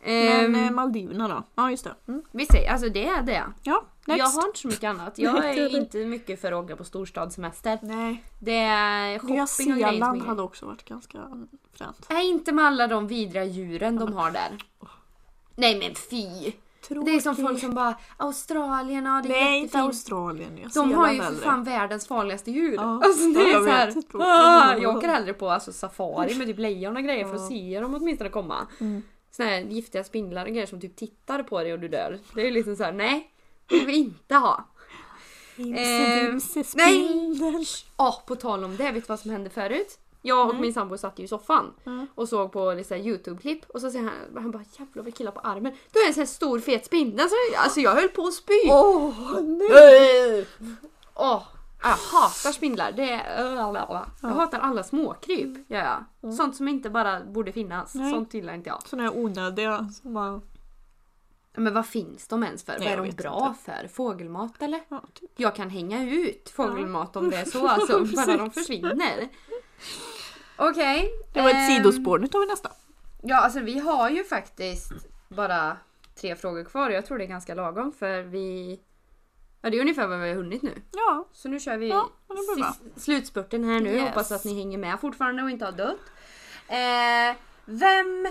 Men 0.04 0.46
Ehm, 0.46 0.56
eh, 0.56 0.72
Maldiverna 0.72 1.28
då? 1.28 1.44
Ja, 1.56 1.72
just 1.72 1.84
det. 1.84 1.96
Mm. 2.08 2.22
vi 2.32 2.46
säger, 2.46 2.72
alltså 2.72 2.90
det 2.90 3.08
är 3.08 3.22
det. 3.22 3.44
Ja, 3.64 3.84
next. 4.06 4.20
Jag 4.20 4.26
har 4.26 4.48
inte 4.48 4.60
så 4.60 4.68
mycket 4.68 4.84
annat. 4.84 5.20
Jag 5.20 5.46
är 5.46 5.76
inte 5.76 6.06
mycket 6.06 6.42
för 6.42 6.52
att 6.52 6.66
åka 6.66 6.76
på 6.76 6.84
storstadssemester. 6.84 7.80
Nej, 7.82 8.24
Det 8.40 8.58
är 8.58 9.20
shopping 9.20 9.36
Nya 9.36 9.48
Zeeland 9.48 10.22
hade 10.22 10.42
också 10.42 10.66
varit 10.66 10.86
ganska 10.86 11.20
fränt. 11.74 12.08
Nej, 12.10 12.30
inte 12.30 12.52
med 12.52 12.66
alla 12.66 12.88
de 12.88 13.08
vidriga 13.08 13.44
djuren 13.44 14.00
de 14.00 14.14
har 14.14 14.32
där. 14.32 14.58
Nej 15.56 15.80
men 15.80 15.96
fy! 15.96 16.52
Det 16.90 17.16
är 17.16 17.20
som 17.20 17.36
folk 17.36 17.60
som 17.60 17.74
bara 17.74 17.96
Australien, 18.18 19.06
ja 19.06 19.22
det 19.24 19.30
är 19.30 19.46
Nej, 19.46 19.60
inte 19.60 19.66
jättefint. 19.78 19.86
Australien. 19.86 20.56
Nya 20.56 20.68
De 20.74 20.94
har 20.94 21.12
ju 21.12 21.22
för 21.22 21.34
fan 21.36 21.64
världens 21.64 22.08
farligaste 22.08 22.52
djur. 22.52 22.74
Ja. 22.74 23.02
Alltså 23.04 23.28
det 23.28 23.40
är 23.42 23.52
jag 23.54 23.64
så 23.64 23.70
här, 23.70 23.94
ah, 24.14 24.78
jag 24.82 24.98
åker 24.98 25.08
hellre 25.08 25.34
på 25.34 25.50
alltså, 25.50 25.74
safari 25.74 26.36
med 26.36 26.48
typ 26.48 26.60
lejon 26.60 26.98
och 26.98 27.04
grejer 27.04 27.26
för 27.26 27.36
Ja. 27.36 27.42
att 27.44 27.48
se 27.48 27.80
dem 27.80 27.96
åtminstone 27.96 28.30
komma. 28.30 28.68
Mm. 28.80 29.02
Såna 29.32 29.50
här 29.50 29.60
giftiga 29.60 30.04
spindlar 30.04 30.46
och 30.46 30.52
grejer 30.52 30.66
som 30.66 30.82
typ 30.82 30.96
tittar 30.96 31.44
på 31.44 31.60
dig 31.64 31.74
och 31.74 31.80
du 31.80 31.88
dör. 31.88 32.20
Det 32.36 32.42
är 32.42 32.46
ju 32.46 32.52
liksom 32.52 32.76
så 32.76 32.84
här: 32.84 32.92
nej. 32.92 33.32
Det 33.66 33.76
vill 33.76 33.86
vi 33.86 33.96
inte 33.96 34.36
ha. 34.36 34.66
Imse 35.56 36.26
vimse 36.26 36.64
nej. 36.76 37.36
Ja, 37.98 38.24
på 38.28 38.36
tal 38.36 38.64
om 38.64 38.78
det, 38.78 38.84
vet 38.92 38.94
du 38.94 39.08
vad 39.08 39.20
som 39.20 39.32
hände 39.32 39.50
förut? 39.50 39.98
Jag 40.22 40.48
och 40.48 40.54
Nej. 40.54 40.62
min 40.62 40.74
sambo 40.74 40.98
satt 40.98 41.20
ju 41.20 41.24
i 41.24 41.28
soffan 41.28 41.74
Mm. 41.86 42.08
och 42.16 42.30
såg 42.30 42.52
på 42.52 42.70
här 42.90 42.98
Youtube-klipp 42.98 43.70
och 43.70 43.82
så 43.82 43.92
säger 43.92 44.06
han, 44.06 44.44
han 44.44 44.52
bara 44.52 44.64
jävlar 44.80 45.04
vad 45.04 45.16
killar 45.16 45.32
på 45.32 45.40
armen. 45.40 45.74
Då 45.92 46.00
är 46.00 46.08
en 46.08 46.14
sån 46.14 46.22
här 46.22 46.26
stor 46.28 46.60
fet 46.60 46.86
spindel. 46.86 47.20
Alltså, 47.20 47.36
alltså 47.58 47.80
jag 47.80 47.92
höll 47.92 48.10
på 48.10 48.22
att 48.28 48.34
spy. 48.34 48.54
Åh 48.70 49.42
nej! 49.42 50.48
Åh, 51.16 51.44
jag 51.84 51.90
hatar 51.90 52.52
spindlar. 52.52 52.92
Det 52.92 53.12
är, 53.12 53.56
jag 54.22 54.30
hatar 54.30 54.60
alla 54.60 54.84
småkryp. 54.84 55.66
Ja, 55.68 56.06
ja. 56.22 56.32
Sånt 56.32 56.56
som 56.56 56.68
inte 56.68 56.90
bara 56.90 57.20
borde 57.24 57.52
finnas. 57.52 57.96
Nej. 57.96 58.12
Sånt 58.12 58.34
gillar 58.34 58.54
inte 58.54 58.70
jag. 58.70 58.82
Såna 58.88 59.04
här 59.04 59.18
onödiga 59.18 59.90
som 60.02 60.14
bara... 60.14 60.42
Men 61.54 61.74
vad 61.74 61.86
finns 61.88 62.28
de 62.28 62.44
ens 62.44 62.64
för? 62.64 62.80
Nej, 62.80 62.98
vad 62.98 63.08
är 63.08 63.12
de 63.12 63.16
bra 63.16 63.56
för? 63.66 63.88
Fågelmat 63.88 64.62
eller? 64.62 64.82
Ja, 64.90 65.04
typ. 65.14 65.32
Jag 65.36 65.56
kan 65.56 65.70
hänga 65.70 66.04
ut 66.04 66.50
fågelmat 66.50 67.16
om 67.16 67.30
det 67.30 67.38
är 67.38 67.46
så. 67.46 67.68
Alltså, 67.68 68.06
bara 68.16 68.38
de 68.38 68.52
försvinner. 68.52 69.30
Okej. 70.56 71.10
Det 71.34 71.42
var 71.42 71.50
ett 71.50 71.56
ehm, 71.56 71.78
sidospår, 71.78 72.20
nu 72.20 72.28
tar 72.28 72.40
vi 72.40 72.46
nästa. 72.46 72.72
Ja, 73.24 73.42
alltså 73.42 73.60
vi 73.60 73.80
har 73.80 74.10
ju 74.10 74.24
faktiskt 74.24 74.92
bara 75.28 75.78
tre 76.16 76.36
frågor 76.36 76.64
kvar 76.64 76.90
och 76.90 76.96
jag 76.96 77.06
tror 77.06 77.18
det 77.18 77.24
är 77.24 77.28
ganska 77.28 77.56
lagom 77.56 77.92
för 77.92 78.22
vi... 78.22 78.80
Ja, 79.62 79.70
det 79.70 79.78
är 79.78 79.82
ungefär 79.82 80.08
vad 80.08 80.20
vi 80.20 80.30
har 80.30 80.36
hunnit 80.36 80.62
nu. 80.62 80.82
Ja, 80.92 81.28
Så 81.32 81.50
nu 81.50 81.60
kör 81.60 81.78
vi 81.78 81.90
Ja, 81.90 82.10
slutspurten 82.96 83.64
här 83.64 83.80
nu. 83.80 83.90
Yes. 83.90 84.08
Hoppas 84.08 84.32
att 84.32 84.46
ni 84.46 84.56
hänger 84.56 84.78
med 84.78 85.00
fortfarande 85.00 85.44
och 85.44 85.50
inte 85.50 85.66
har 85.66 85.72
dött. 85.72 86.12
Eh, 86.68 87.38
vem 87.66 88.28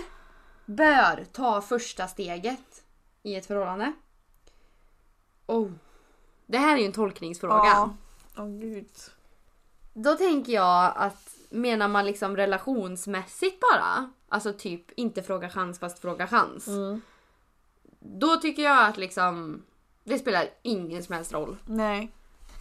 bör 0.65 1.25
ta 1.31 1.61
första 1.61 2.07
steget 2.07 2.83
i 3.23 3.35
ett 3.35 3.45
förhållande? 3.45 3.93
Oh. 5.45 5.71
Det 6.45 6.57
här 6.57 6.75
är 6.75 6.79
ju 6.79 6.85
en 6.85 6.91
tolkningsfråga. 6.91 7.55
Ja. 7.55 7.95
Åh 8.37 8.47
gud. 8.47 8.89
Då 9.93 10.15
tänker 10.15 10.53
jag 10.53 10.93
att 10.95 11.35
menar 11.49 11.87
man 11.87 12.05
liksom 12.05 12.37
relationsmässigt 12.37 13.59
bara? 13.59 14.11
Alltså 14.29 14.53
typ 14.53 14.91
inte 14.91 15.23
fråga 15.23 15.49
chans 15.49 15.79
fast 15.79 15.99
fråga 15.99 16.27
chans. 16.27 16.67
Mm. 16.67 17.01
Då 17.99 18.35
tycker 18.35 18.63
jag 18.63 18.85
att 18.85 18.97
liksom 18.97 19.63
det 20.03 20.19
spelar 20.19 20.49
ingen 20.61 21.03
som 21.03 21.15
helst 21.15 21.33
roll. 21.33 21.57
Nej. 21.65 22.11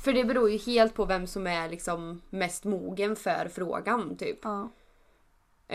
För 0.04 0.12
det 0.12 0.24
beror 0.24 0.50
ju 0.50 0.58
helt 0.58 0.94
på 0.94 1.04
vem 1.04 1.26
som 1.26 1.46
är 1.46 1.68
liksom 1.68 2.22
mest 2.30 2.64
mogen 2.64 3.16
för 3.16 3.48
frågan 3.54 4.16
typ. 4.16 4.38
Ja. 4.42 4.60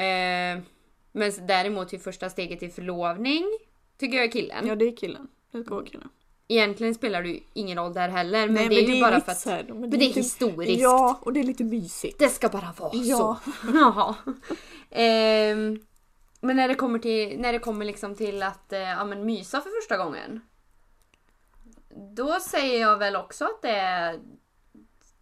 Eh, 0.01 0.59
men 1.11 1.31
däremot 1.47 1.89
till 1.89 1.99
första 1.99 2.29
steget 2.29 2.59
till 2.59 2.71
förlovning 2.71 3.45
tycker 3.97 4.17
jag 4.17 4.25
är 4.25 4.31
killen. 4.31 4.67
ja, 4.67 4.75
det 4.75 4.85
är 4.85 4.95
killen. 4.97 5.27
Det 5.51 5.63
ska 5.63 5.75
vara 5.75 5.85
killen. 5.85 6.09
Egentligen 6.47 6.95
spelar 6.95 7.23
det 7.23 7.29
ju 7.29 7.39
ingen 7.53 7.77
roll 7.77 7.93
där 7.93 8.09
heller. 8.09 8.45
Men 8.47 8.53
Nej, 8.55 8.69
det 8.69 8.75
är 8.75 8.95
ju 8.95 9.01
bara 9.01 9.15
lite 9.15 9.25
för 9.25 9.31
att 9.31 9.45
här, 9.45 9.73
men 9.73 9.89
det 9.89 9.97
är 9.97 9.99
lite- 9.99 10.19
historiskt. 10.19 10.81
Ja, 10.81 11.19
och 11.21 11.33
det 11.33 11.39
är 11.39 11.43
lite 11.43 11.63
mysigt. 11.63 12.19
Det 12.19 12.29
ska 12.29 12.49
bara 12.49 12.73
vara 12.79 12.91
Ja. 12.93 13.39
så. 13.45 13.51
Jaha. 13.73 14.15
Ehm, 14.89 15.79
men 16.41 16.55
när 16.55 16.67
det 16.67 16.75
kommer 16.75 16.99
till, 16.99 17.39
när 17.39 17.53
det 17.53 17.59
kommer 17.59 17.85
liksom 17.85 18.15
till 18.15 18.43
att 18.43 18.73
eh, 18.73 18.79
ja, 18.79 19.05
men 19.05 19.25
mysa 19.25 19.61
för 19.61 19.81
första 19.81 19.97
gången. 19.97 20.41
Då 22.15 22.39
säger 22.39 22.81
jag 22.81 22.97
väl 22.97 23.15
också 23.15 23.45
att 23.45 23.61
det 23.61 24.19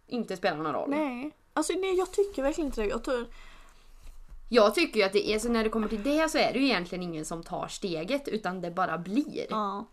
inte 0.06 0.36
spelar 0.36 0.56
någon 0.56 0.72
roll. 0.72 0.90
Nej. 0.90 1.30
Alltså 1.52 1.72
nej, 1.72 1.94
jag 1.94 2.12
tycker 2.12 2.42
verkligen 2.42 2.66
inte 2.68 2.80
det. 2.80 2.86
Jag 2.88 3.04
tror... 3.04 3.26
Jag 4.48 4.74
tycker 4.74 5.00
ju 5.00 5.06
att 5.06 5.12
det 5.12 5.28
är 5.30 5.38
så 5.38 5.48
när 5.48 5.64
det 5.64 5.70
kommer 5.70 5.88
till 5.88 6.02
det 6.02 6.28
så 6.30 6.38
är 6.38 6.52
det 6.52 6.58
ju 6.58 6.64
egentligen 6.64 7.02
ingen 7.02 7.24
som 7.24 7.42
tar 7.42 7.68
steget 7.68 8.28
utan 8.28 8.60
det 8.60 8.70
bara 8.70 8.98
blir. 8.98 9.46
Ja. 9.50 9.90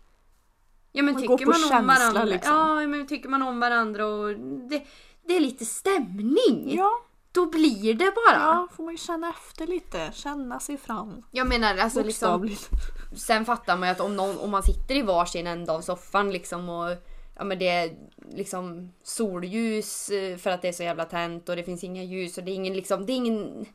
Ja 0.92 1.02
men 1.02 1.12
Man 1.14 1.22
tycker 1.22 1.46
man 1.46 1.54
om 1.54 1.68
känsla, 1.70 1.82
varandra. 1.82 2.24
liksom. 2.24 2.52
Ja 2.54 2.86
men 2.86 3.06
tycker 3.06 3.28
man 3.28 3.42
om 3.42 3.60
varandra 3.60 4.06
och 4.06 4.28
det, 4.70 4.82
det 5.26 5.36
är 5.36 5.40
lite 5.40 5.64
stämning. 5.64 6.74
Ja, 6.76 6.90
Då 7.32 7.46
blir 7.46 7.94
det 7.94 8.12
bara. 8.14 8.36
ja, 8.40 8.68
får 8.76 8.84
man 8.84 8.92
ju 8.94 8.98
känna 8.98 9.28
efter 9.30 9.66
lite. 9.66 10.10
Känna 10.14 10.60
sig 10.60 10.76
fram. 10.76 11.22
Jag 11.30 11.48
menar 11.48 11.76
alltså 11.76 12.02
liksom. 12.02 12.48
Sen 13.16 13.44
fattar 13.44 13.76
man 13.76 13.88
ju 13.88 13.92
att 13.92 14.00
om, 14.00 14.16
någon, 14.16 14.38
om 14.38 14.50
man 14.50 14.62
sitter 14.62 14.94
i 14.94 15.02
varsin 15.02 15.46
ända 15.46 15.72
av 15.72 15.80
soffan 15.80 16.30
liksom 16.32 16.68
och 16.68 16.90
ja 17.36 17.44
men 17.44 17.58
det 17.58 17.68
är 17.68 17.92
liksom 18.34 18.92
solljus 19.02 20.08
eh, 20.08 20.36
för 20.36 20.50
att 20.50 20.62
det 20.62 20.68
är 20.68 20.72
så 20.72 20.82
jävla 20.82 21.04
tänt 21.04 21.48
och 21.48 21.56
det 21.56 21.64
finns 21.64 21.84
inga 21.84 22.02
ljus 22.02 22.38
och 22.38 22.44
det 22.44 22.50
är 22.50 22.54
ingen 22.54 22.74
liksom, 22.74 23.06
det 23.06 23.12
är 23.12 23.16
ingen 23.16 23.66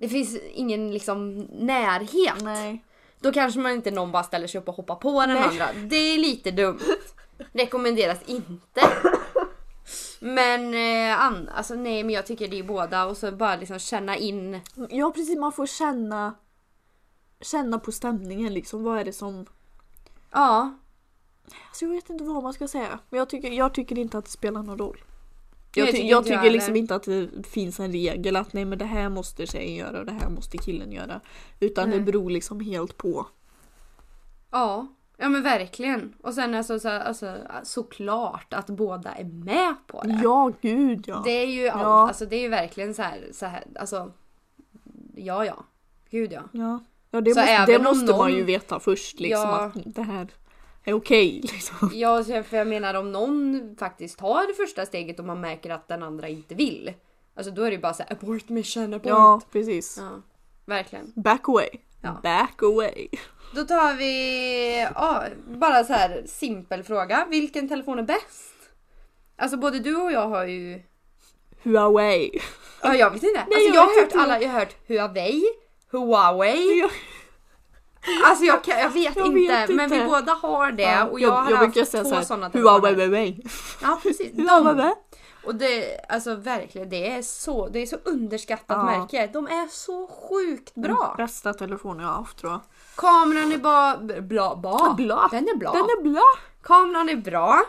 det 0.00 0.08
finns 0.08 0.36
ingen 0.52 0.92
liksom 0.92 1.38
närhet. 1.38 2.42
Nej. 2.42 2.84
Då 3.20 3.32
kanske 3.32 3.60
man 3.60 3.72
inte 3.72 3.90
någon 3.90 4.12
bara 4.12 4.22
ställer 4.22 4.46
sig 4.46 4.60
upp 4.60 4.68
och 4.68 4.74
hoppar 4.74 4.94
på 4.94 5.20
den 5.20 5.34
Nej. 5.34 5.42
andra. 5.42 5.68
Det 5.88 5.96
är 5.96 6.18
lite 6.18 6.50
dumt. 6.50 6.80
Rekommenderas 7.52 8.18
inte. 8.26 8.80
Men 10.20 10.74
eh, 10.74 11.20
an, 11.20 11.48
alltså 11.54 11.74
nej 11.74 12.04
men 12.04 12.14
jag 12.14 12.26
tycker 12.26 12.48
det 12.48 12.58
är 12.58 12.62
båda 12.62 13.04
och 13.04 13.16
så 13.16 13.32
bara 13.32 13.56
liksom 13.56 13.78
känna 13.78 14.16
in. 14.16 14.60
Ja 14.90 15.12
precis, 15.14 15.38
man 15.38 15.52
får 15.52 15.66
känna 15.66 16.34
känna 17.40 17.78
på 17.78 17.92
stämningen 17.92 18.54
liksom. 18.54 18.82
Vad 18.82 18.98
är 18.98 19.04
det 19.04 19.12
som... 19.12 19.46
Ja. 20.30 20.78
Alltså 21.68 21.84
jag 21.84 21.92
vet 21.92 22.10
inte 22.10 22.24
vad 22.24 22.42
man 22.42 22.52
ska 22.52 22.68
säga. 22.68 22.98
Men 23.10 23.18
jag 23.18 23.28
tycker, 23.28 23.50
jag 23.50 23.74
tycker 23.74 23.98
inte 23.98 24.18
att 24.18 24.24
det 24.24 24.30
spelar 24.30 24.62
någon 24.62 24.78
roll. 24.78 25.00
Jag, 25.74 25.86
ty- 25.86 25.92
tycker 25.92 26.08
jag 26.08 26.24
tycker 26.24 26.50
liksom 26.50 26.76
inte 26.76 26.94
att 26.94 27.02
det 27.02 27.28
finns 27.46 27.80
en 27.80 27.92
regel 27.92 28.36
att 28.36 28.52
nej 28.52 28.64
men 28.64 28.78
det 28.78 28.84
här 28.84 29.08
måste 29.08 29.46
tjejen 29.46 29.74
göra 29.74 29.98
och 30.00 30.06
det 30.06 30.12
här 30.12 30.30
måste 30.30 30.58
killen 30.58 30.92
göra. 30.92 31.20
Utan 31.60 31.88
Nej. 31.90 31.98
det 31.98 32.04
beror 32.04 32.30
liksom 32.30 32.60
helt 32.60 32.96
på. 32.96 33.26
Ja. 34.50 34.86
Ja 35.16 35.28
men 35.28 35.42
verkligen. 35.42 36.14
Och 36.22 36.34
sen 36.34 36.54
alltså, 36.54 36.80
så, 36.80 36.88
alltså 36.88 37.36
såklart 37.64 38.52
att 38.54 38.66
båda 38.66 39.12
är 39.12 39.24
med 39.24 39.74
på 39.86 40.02
det. 40.02 40.20
Ja 40.22 40.52
gud 40.60 41.04
ja. 41.08 41.22
Det 41.24 41.30
är 41.30 41.46
ju 41.46 41.68
allt, 41.68 41.82
Ja. 41.82 42.08
alltså 42.08 42.26
det 42.26 42.36
är 42.36 42.40
ju 42.40 42.48
verkligen 42.48 42.94
så 42.94 43.02
här, 43.02 43.28
så 43.32 43.46
här 43.46 43.64
alltså. 43.80 44.12
Ja 45.16 45.44
ja. 45.44 45.64
Gud 46.10 46.32
ja. 46.32 46.40
Ja, 46.52 46.84
ja 47.10 47.20
det, 47.20 47.34
Så 47.34 47.40
måste, 47.40 47.66
det 47.66 47.78
måste 47.78 48.06
man 48.06 48.16
någon- 48.18 48.32
ju 48.32 48.42
veta 48.42 48.80
först 48.80 49.20
liksom 49.20 49.48
Ja. 49.50 49.60
att 49.64 49.94
det 49.94 50.02
här 50.02 50.28
är 50.84 50.92
okej. 50.92 51.40
liksom. 51.52 51.90
Ja 51.94 52.24
så- 52.24 52.42
för 52.42 52.56
jag 52.56 52.66
menar 52.66 52.94
om 52.94 53.12
någon 53.12 53.76
faktiskt 53.78 54.18
tar 54.18 54.46
det 54.48 54.54
första 54.54 54.86
steget 54.86 55.18
och 55.18 55.24
man 55.24 55.40
märker 55.40 55.70
att 55.70 55.88
den 55.88 56.02
andra 56.02 56.28
inte 56.28 56.54
vill. 56.54 56.94
Alltså 57.34 57.52
då 57.52 57.62
är 57.62 57.66
det 57.66 57.74
ju 57.76 57.80
bara 57.82 57.94
så 57.94 58.02
här, 58.02 58.12
abort 58.12 58.48
mission, 58.48 58.94
abort. 58.94 59.06
Ja 59.06 59.40
precis. 59.52 59.98
Ja, 59.98 60.22
verkligen. 60.66 61.12
Back 61.16 61.48
away. 61.48 61.68
Ja. 62.02 62.20
Back 62.22 62.62
away. 62.62 63.08
Då 63.54 63.64
tar 63.64 63.94
vi 63.94 64.80
ja, 64.94 65.24
bara 65.46 65.84
så 65.84 65.92
här 65.92 66.22
simpel 66.26 66.82
fråga. 66.82 67.26
Vilken 67.30 67.68
telefon 67.68 67.98
är 67.98 68.02
bäst? 68.02 68.54
Alltså 69.36 69.56
både 69.56 69.78
du 69.78 69.96
och 69.96 70.12
jag 70.12 70.28
har 70.28 70.46
ju... 70.46 70.82
Huawei. 71.62 72.40
Ja, 72.82 72.94
jag 72.94 73.10
vet 73.10 73.22
inte. 73.22 73.44
Nej, 73.48 73.54
alltså, 73.54 73.68
jag 73.68 73.76
jag, 73.76 73.80
har 73.80 74.00
hört 74.00 74.14
alla, 74.14 74.40
jag 74.42 74.48
har 74.48 74.58
hört 74.58 74.76
Huawei, 74.88 75.42
Huawei. 75.90 76.78
Jag, 76.80 76.90
Alltså 78.24 78.44
jag, 78.44 78.64
kan, 78.64 78.78
jag, 78.78 78.90
vet, 78.90 79.16
Jag 79.16 79.26
inte, 79.26 79.52
vet 79.66 79.68
men 79.76 79.90
vi 79.90 79.96
inte. 79.96 80.08
båda 80.08 80.32
har 80.32 80.72
det 80.72 80.82
Ja, 80.82 81.04
och 81.04 81.20
jag, 81.20 81.30
har 81.30 81.46
brukar 81.46 81.80
haft 81.80 81.90
säga 81.90 82.02
två 82.04 82.10
så 82.10 82.16
här, 82.16 82.22
sådana. 82.22 82.48
Huawei. 82.52 83.42
Ja 83.82 83.98
precis. 84.02 84.32
De, 84.36 84.94
och 85.44 85.54
det, 85.54 86.00
alltså 86.08 86.34
verkligen, 86.34 86.88
det 86.88 87.10
är 87.10 87.22
så, 87.22 87.68
det 87.68 87.78
är 87.78 87.86
så 87.86 87.96
underskattat 88.04 88.76
Ja. 88.76 88.82
märke. 88.84 89.26
De 89.32 89.46
är 89.46 89.68
så 89.70 90.06
sjukt 90.06 90.74
bra. 90.74 91.14
Bästa 91.16 91.52
telefonen 91.54 92.00
jag 92.00 92.08
har 92.08 92.14
haft 92.18 92.38
tror 92.38 92.52
jag. 92.52 92.60
Kameran 92.96 93.52
är 93.52 93.58
bara, 93.58 93.96
bla, 94.22 94.56
bla. 94.56 94.94
Bla. 94.96 95.28
Den 95.30 95.48
är 95.48 95.56
bra. 95.56 95.72
Den 95.72 95.80
är 95.84 96.12
bra. 96.12 96.22
Kameran 96.62 97.08
är 97.08 97.16
bra. 97.16 97.60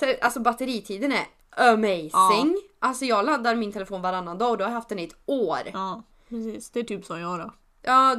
Te- 0.00 0.20
Alltså 0.20 0.40
batteritiden 0.40 1.12
är 1.12 1.26
amazing. 1.72 2.56
Alltså 2.78 3.04
jag 3.04 3.24
laddar 3.26 3.54
min 3.54 3.72
telefon 3.72 4.02
varannan 4.02 4.38
dag 4.38 4.50
och 4.50 4.58
då 4.58 4.64
har 4.64 4.70
jag 4.70 4.74
haft 4.74 4.88
den 4.88 4.98
i 4.98 5.04
ett 5.04 5.16
år. 5.26 5.58
Ja, 5.64 5.70
Ja 5.74 6.02
precis. 6.28 6.70
Det 6.70 6.80
är 6.80 6.84
typ 6.84 7.04
som 7.04 7.20
jag 7.20 7.38
då. 7.38 7.52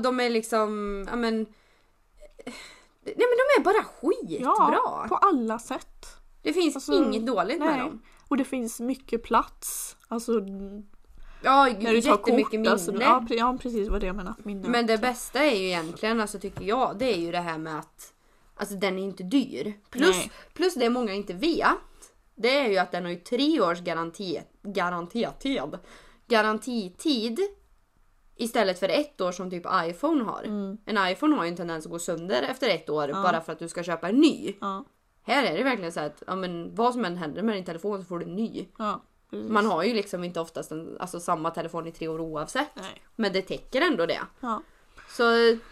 De 0.04 0.19
är 0.19 0.30
liksom, 0.30 1.04
ja 1.10 1.15
men... 1.15 1.45
Nej 3.06 3.15
men 3.17 3.38
de 3.38 3.60
är 3.60 3.63
bara 3.63 3.84
skitbra. 3.84 4.52
Ja, 4.84 5.06
på 5.10 5.15
alla 5.15 5.60
sätt. 5.60 6.06
Det 6.41 6.54
finns 6.54 6.76
Alltså, 6.76 6.93
inget 6.93 7.26
dåligt 7.26 7.60
med 7.60 7.67
Nej. 7.67 7.80
dem. 7.80 8.02
Och 8.28 8.38
det 8.38 8.43
finns 8.43 8.80
mycket 8.80 9.23
plats. 9.23 9.97
Alltså 10.08 10.32
Ja, 11.45 11.65
när 11.80 11.91
du 11.93 12.02
tar 12.02 12.10
jättemycket 12.12 12.43
kort. 12.45 12.52
minne. 12.52 12.69
Alltså, 12.71 12.93
ja, 13.02 13.26
ja 13.30 13.58
precis 13.62 13.89
vad 13.89 13.99
det 14.02 14.08
jag 14.08 14.15
menar. 14.15 14.34
Minne. 14.43 14.67
Men 14.69 14.88
det 14.88 14.97
bästa 14.97 15.39
är 15.43 15.56
ju 15.56 15.65
egentligen, 15.67 16.21
alltså 16.21 16.39
tycker 16.39 16.63
jag, 16.63 16.95
det 16.99 17.13
är 17.13 17.17
ju 17.17 17.32
det 17.32 17.39
här 17.39 17.58
med 17.58 17.80
att 17.80 18.13
Alltså 18.56 18.76
den 18.76 18.99
är 18.99 19.04
inte 19.04 19.23
dyr. 19.23 19.73
Plus, 19.89 20.15
Nej. 20.17 20.32
plus 20.54 20.73
det 20.76 20.89
många 20.89 21.13
inte 21.13 21.34
vet. 21.34 21.67
Det 22.36 22.58
är 22.60 22.69
ju 22.69 22.78
att 22.78 22.91
den 22.91 23.04
har 23.04 23.12
ju 23.12 23.17
tre 23.19 23.62
års 23.62 23.80
garanti, 23.80 24.41
garantitid. 24.62 25.78
Garantitid. 26.28 27.39
Istället 28.35 28.79
för 28.79 28.89
ett 28.89 29.21
år 29.21 29.31
som 29.31 29.49
typ 29.49 29.65
iPhone 29.85 30.23
har. 30.23 30.43
Mm. 30.43 30.77
En 30.85 31.07
iPhone 31.11 31.35
har 31.35 31.43
ju 31.43 31.49
en 31.49 31.55
tendens 31.57 31.85
att 31.85 31.91
gå 31.91 31.99
sönder 31.99 32.41
efter 32.43 32.69
ett 32.69 32.89
år 32.89 33.09
Ja. 33.09 33.23
bara 33.23 33.41
för 33.41 33.53
att 33.53 33.59
du 33.59 33.69
ska 33.69 33.83
köpa 33.83 34.09
en 34.09 34.15
ny. 34.19 34.55
Ja, 34.61 34.85
Här 35.23 35.43
är 35.43 35.57
det 35.57 35.63
verkligen 35.63 35.91
så 35.91 35.99
att 35.99 36.23
ja, 36.27 36.35
men 36.35 36.75
vad 36.75 36.93
som 36.93 37.05
än 37.05 37.17
händer 37.17 37.41
med 37.43 37.55
din 37.55 37.65
telefon 37.65 37.99
så 37.99 38.05
får 38.05 38.19
du 38.19 38.25
en 38.25 38.35
ny. 38.35 38.67
ja. 38.77 39.01
Man 39.29 39.65
har 39.65 39.83
ju 39.83 39.93
liksom 39.93 40.23
inte 40.23 40.39
oftast 40.39 40.71
en, 40.71 40.97
alltså, 40.99 41.19
samma 41.19 41.51
telefon 41.51 41.87
i 41.87 41.91
tre 41.91 42.07
år 42.07 42.19
oavsett. 42.21 42.69
Nej. 42.75 43.01
Men 43.15 43.33
det 43.33 43.41
täcker 43.41 43.81
ändå 43.81 44.05
det. 44.05 44.21
Så 45.09 45.23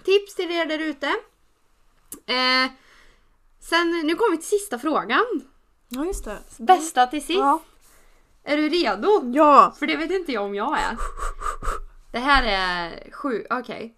tips 0.04 0.36
till 0.36 0.52
er 0.52 0.66
där 0.66 0.80
ute. 0.80 1.08
Eh, 2.26 2.72
sen, 3.60 4.02
nu 4.04 4.16
kommer 4.16 4.32
vi 4.32 4.38
till 4.38 4.60
sista 4.60 4.80
frågan. 4.80 5.26
ja 5.88 6.06
just 6.06 6.26
det. 6.26 6.38
Bästa 6.58 7.08
till 7.08 7.26
sist. 7.26 7.40
Är 8.44 8.58
du 8.58 8.70
redo? 8.70 9.32
ja. 9.34 9.76
För 9.80 9.88
det 9.88 9.96
vet 9.96 10.12
inte 10.12 10.32
jag 10.32 10.44
om 10.46 10.56
jag 10.56 10.80
är. 10.80 10.98
Det 12.12 12.20
här 12.20 12.44
är 12.44 13.12
sju, 13.12 13.46
okej. 13.50 13.96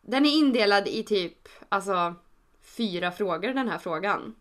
Den 0.00 0.26
är 0.26 0.30
indelad 0.30 0.88
i 0.88 1.02
typ, 1.02 1.48
alltså 1.68 2.14
fyra 2.62 3.12
frågor 3.12 3.54
den 3.54 3.68
här 3.68 3.78
frågan. 3.78 4.34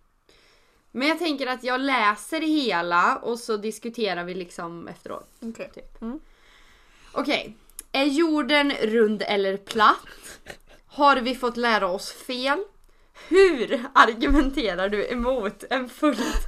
Men 0.91 1.07
jag 1.07 1.19
tänker 1.19 1.47
att 1.47 1.63
jag 1.63 1.81
läser 1.81 2.41
hela 2.41 3.15
och 3.15 3.39
så 3.39 3.57
diskuterar 3.57 4.23
vi 4.23 4.33
liksom 4.33 4.87
efteråt. 4.87 5.29
Okej. 5.39 5.71
Typ. 5.73 6.01
Mm. 6.01 6.19
Okej. 7.11 7.55
Är 7.91 8.03
jorden 8.03 8.71
rund 8.71 9.23
eller 9.27 9.57
platt? 9.57 10.39
Har 10.85 11.17
vi 11.17 11.35
fått 11.35 11.57
lära 11.57 11.87
oss 11.87 12.11
fel? 12.11 12.63
Hur 13.27 13.85
argumenterar 13.93 14.89
du 14.89 15.07
emot 15.07 15.63
en 15.69 15.89
fullt 15.89 16.47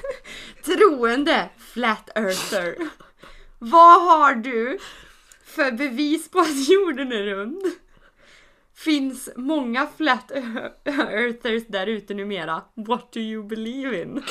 troende 0.64 1.48
flat 1.58 2.10
earther? 2.14 2.76
Vad 3.58 4.02
har 4.02 4.34
du 4.34 4.78
För 5.54 5.72
bevis 5.72 6.30
på 6.30 6.38
att 6.38 6.68
jorden 6.68 7.12
är 7.12 7.22
rund 7.22 7.62
finns 8.74 9.28
många 9.36 9.86
flat 9.96 10.30
earthers 10.84 11.66
där 11.68 11.86
ute 11.86 12.14
numera. 12.14 12.62
What 12.74 13.12
do 13.12 13.20
you 13.20 13.44
believe 13.44 14.02
in? 14.02 14.22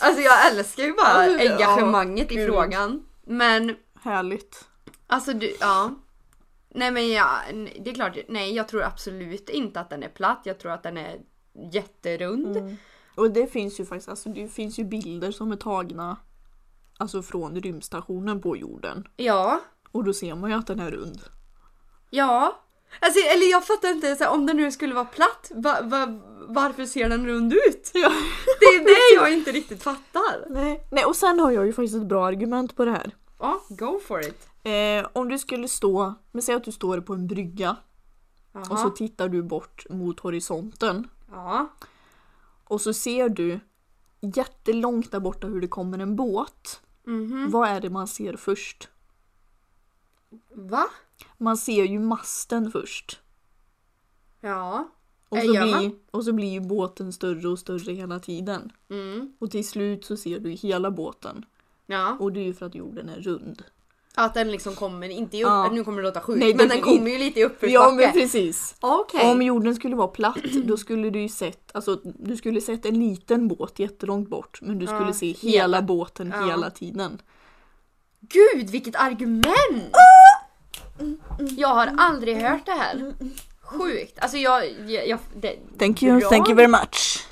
Alltså 0.00 0.20
jag 0.22 0.46
älskar 0.46 0.82
ju 0.84 0.92
bara 0.92 1.26
Ja, 1.26 1.52
engagemanget 1.52 2.32
i 2.32 2.34
gud. 2.34 2.46
frågan. 2.48 3.06
Men 3.26 3.76
Härligt. 4.02 4.64
alltså 5.06 5.32
du, 5.32 5.56
ja. 5.60 5.94
Nej 6.68 6.90
men 6.90 7.08
ja, 7.08 7.40
det 7.80 7.90
är 7.90 7.94
klart, 7.94 8.16
nej 8.28 8.54
jag 8.54 8.68
tror 8.68 8.82
absolut 8.82 9.48
inte 9.48 9.80
att 9.80 9.90
den 9.90 10.02
är 10.02 10.08
platt. 10.08 10.40
Jag 10.44 10.58
tror 10.58 10.72
att 10.72 10.82
den 10.82 10.96
är 10.96 11.18
jätterund. 11.72 12.56
Mm. 12.56 12.76
Och 13.14 13.30
det 13.30 13.46
finns 13.46 13.80
ju 13.80 13.86
faktiskt, 13.86 14.08
alltså 14.08 14.28
det 14.28 14.48
finns 14.48 14.78
ju 14.78 14.84
bilder 14.84 15.30
som 15.30 15.52
är 15.52 15.56
tagna 15.56 16.16
Alltså 16.98 17.22
från 17.22 17.56
rymdstationen 17.60 18.40
på 18.40 18.56
jorden. 18.56 19.08
Ja, 19.16 19.60
Och 19.92 20.04
då 20.04 20.12
ser 20.12 20.34
man 20.34 20.50
ju 20.50 20.56
att 20.56 20.66
den 20.66 20.80
är 20.80 20.90
rund. 20.90 21.20
ja. 22.10 22.62
Alltså, 23.00 23.20
eller 23.20 23.50
jag 23.50 23.66
fattar 23.66 23.88
inte, 23.88 24.16
så 24.16 24.24
här, 24.24 24.30
om 24.30 24.46
den 24.46 24.56
nu 24.56 24.72
skulle 24.72 24.94
vara 24.94 25.04
platt, 25.04 25.50
va, 25.54 25.78
va, 25.82 26.06
varför 26.48 26.86
ser 26.86 27.08
den 27.08 27.26
rund 27.26 27.52
ut? 27.52 27.90
Ja. 27.94 28.12
Det 28.60 28.66
är 28.66 28.84
det 28.84 29.14
jag 29.22 29.32
inte 29.32 29.52
riktigt 29.52 29.82
fattar. 29.82 30.50
Nej. 30.50 30.86
Nej, 30.90 31.04
och 31.04 31.16
sen 31.16 31.40
har 31.40 31.50
jag 31.50 31.66
ju 31.66 31.72
faktiskt 31.72 31.94
ett 31.94 32.06
bra 32.06 32.26
argument 32.26 32.76
på 32.76 32.84
det 32.84 32.90
här. 32.90 33.10
Ja, 33.38 33.60
go 33.68 34.00
for 34.06 34.20
it. 34.20 34.48
Eh, 34.62 35.08
om 35.12 35.28
du 35.28 35.38
skulle 35.38 35.68
stå, 35.68 36.14
men 36.32 36.42
säg 36.42 36.54
att 36.54 36.64
du 36.64 36.72
står 36.72 37.00
på 37.00 37.12
en 37.14 37.26
brygga 37.26 37.76
Jaha. 38.52 38.64
och 38.70 38.78
så 38.78 38.90
tittar 38.90 39.28
du 39.28 39.42
bort 39.42 39.86
mot 39.90 40.20
horisonten. 40.20 41.08
Ja. 41.30 41.68
Och 42.64 42.80
så 42.80 42.92
ser 42.92 43.28
du 43.28 43.60
jättelångt 44.20 45.10
där 45.12 45.20
borta 45.20 45.46
hur 45.46 45.60
det 45.60 45.68
kommer 45.68 45.98
en 45.98 46.16
båt. 46.16 46.80
Mhm. 47.06 47.50
Vad 47.50 47.68
är 47.68 47.80
det 47.80 47.90
man 47.90 48.06
ser 48.06 48.36
först? 48.36 48.88
Va? 50.54 50.86
Man 51.38 51.56
ser 51.56 51.84
ju 51.84 51.98
masten 51.98 52.70
först. 52.70 53.20
Ja. 54.40 54.88
Och 55.28 55.38
så, 55.38 55.54
gör 55.54 55.66
man? 55.66 55.78
blir, 55.78 55.92
och 56.10 56.24
så 56.24 56.32
blir 56.32 56.52
ju 56.52 56.60
båten 56.60 57.12
större 57.12 57.48
och 57.48 57.58
större 57.58 57.92
hela 57.92 58.20
tiden. 58.20 58.72
Mm. 58.88 59.36
Och 59.38 59.50
till 59.50 59.68
slut 59.68 60.04
så 60.04 60.16
ser 60.16 60.40
du 60.40 60.50
hela 60.50 60.90
båten. 60.90 61.44
Ja. 61.86 62.16
Och 62.20 62.32
det 62.32 62.40
är 62.40 62.44
ju 62.44 62.54
för 62.54 62.66
att 62.66 62.74
jorden 62.74 63.08
är 63.08 63.20
rund. 63.20 63.62
Att 64.18 64.34
den 64.34 64.50
liksom 64.50 64.74
kommer, 64.74 65.08
inte 65.08 65.36
i 65.36 65.44
upp, 65.44 65.48
Ja. 65.48 65.70
nu 65.72 65.84
kommer 65.84 66.02
det 66.02 66.08
låta 66.08 66.20
sjukt, 66.20 66.38
Nej, 66.38 66.54
men 66.54 66.68
den- 66.68 66.80
kommer 66.80 67.10
ju 67.10 67.18
lite 67.18 67.38
i 67.38 67.42
Ja 67.42 67.46
uppförsbacke. 67.48 67.94
men 67.94 68.12
precis. 68.12 68.74
Okej. 68.80 69.30
Om 69.32 69.42
jorden 69.42 69.74
skulle 69.74 69.96
vara 69.96 70.08
platt 70.08 70.36
då 70.64 70.76
skulle 70.76 71.10
du 71.10 71.20
ju 71.20 71.28
sett, 71.28 71.70
alltså 71.74 72.00
du 72.04 72.36
skulle 72.36 72.60
sett 72.60 72.86
en 72.86 72.98
liten 72.98 73.48
båt 73.48 73.78
jättelångt 73.78 74.28
bort 74.28 74.58
men 74.62 74.78
du 74.78 74.86
skulle 74.86 75.06
Ja, 75.06 75.12
se 75.12 75.26
hela. 75.32 75.62
hela, 75.62 75.82
båten 75.82 76.34
Ja. 76.40 76.46
hela 76.46 76.70
tiden. 76.70 77.18
Gud 78.20 78.70
vilket 78.70 78.96
argument! 78.96 79.96
Jag 81.56 81.68
har 81.68 81.94
aldrig 81.98 82.36
hört 82.36 82.66
det 82.66 82.72
här. 82.72 83.12
Sjukt. 83.62 84.18
Alltså 84.18 84.36
jag... 84.36 84.70
jag, 84.90 85.08
jag 85.08 85.18
det, 85.36 85.56
Thank 85.78 86.02
you, 86.02 86.20
Bra. 86.20 86.28
thank 86.28 86.48
you 86.48 86.56
very 86.56 86.68
much. 86.68 87.26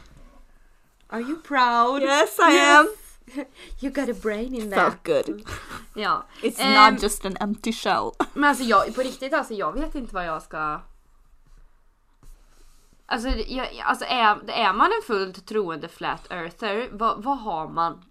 Are 1.09 1.20
you 1.20 1.37
proud? 1.42 2.03
Yes 2.03 2.37
I 2.38 2.59
am! 2.59 2.87
You 3.81 3.93
got 3.93 4.09
a 4.09 4.15
brain 4.23 4.55
in 4.55 4.71
there. 4.71 4.91
Felt 4.91 5.05
good. 5.27 5.43
Ja. 5.97 6.25
It's 6.43 6.61
Ehm. 6.61 6.93
not 6.93 7.03
just 7.03 7.25
an 7.25 7.37
empty 7.41 7.73
shell. 7.73 8.11
Men 8.35 8.45
alltså 8.51 8.65
jag, 8.65 8.95
på 8.95 9.01
riktigt 9.01 9.35
alltså 9.35 9.55
jag 9.55 9.73
vet 9.73 9.95
inte 9.95 10.15
vad 10.15 10.27
jag 10.27 10.43
ska... 10.43 10.81
Alltså, 13.07 13.29
jag, 13.29 13.69
alltså 13.85 14.05
är, 14.05 14.51
är 14.51 14.73
man 14.73 14.87
en 14.87 15.07
fullt 15.07 15.47
troende 15.47 15.89
flat 15.89 16.27
earther, 16.31 16.89
vad, 16.93 17.23
vad 17.23 17.39
har 17.39 17.69
man? 17.69 18.05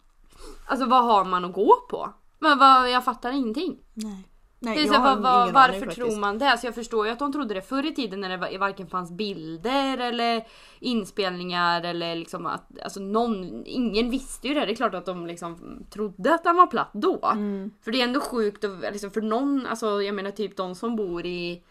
Alltså 0.66 0.86
vad 0.86 1.04
har 1.06 1.26
man 1.26 1.46
att 1.46 1.54
gå 1.54 1.76
på? 1.90 2.14
Men 2.40 2.58
vad, 2.60 2.90
jag 2.92 3.06
fattar 3.06 3.32
ingenting. 3.32 3.80
Nej. 3.94 4.28
Nej, 4.64 4.76
Det 4.78 4.84
är 4.84 4.94
så, 4.94 5.00
vad, 5.02 5.12
ingen 5.44 5.54
varför 5.54 5.82
aning 5.82 5.96
tror 5.96 6.20
man 6.20 6.38
det? 6.38 6.52
Alltså 6.52 6.68
jag 6.68 6.76
förstår 6.76 7.06
ju 7.06 7.12
att 7.12 7.20
de 7.20 7.32
trodde 7.34 7.54
det 7.54 7.62
förr 7.62 7.86
i 7.86 7.96
tiden 7.96 8.22
när 8.22 8.30
det 8.30 8.38
var- 8.38 8.58
varken 8.58 8.88
fanns 8.88 9.12
bilder 9.12 9.98
eller 9.98 10.48
inspelningar 10.80 11.84
eller 11.84 12.16
liksom 12.16 12.46
att 12.46 12.80
alltså 12.84 13.00
någon, 13.00 13.64
ingen 13.66 14.10
visste 14.10 14.48
ju 14.48 14.54
det. 14.54 14.66
Det 14.66 14.72
är 14.72 14.76
klart 14.76 14.94
att 14.94 15.06
de 15.06 15.28
liksom 15.28 15.84
trodde 15.90 16.34
att 16.34 16.44
den 16.44 16.56
var 16.56 16.68
platt 16.68 16.90
då. 16.94 17.20
Mm. 17.32 17.72
För 17.82 17.92
det 17.92 18.00
är 18.02 18.04
ändå 18.04 18.20
sjukt 18.20 18.64
och, 18.64 18.70
liksom 18.92 19.12
för 19.12 19.22
någon, 19.22 19.66
alltså 19.66 20.02
jag 20.02 20.16
menar 20.16 20.32
typ 20.32 20.58
de 20.58 20.76
som 20.76 20.96
bor 20.96 21.26
i 21.26 21.64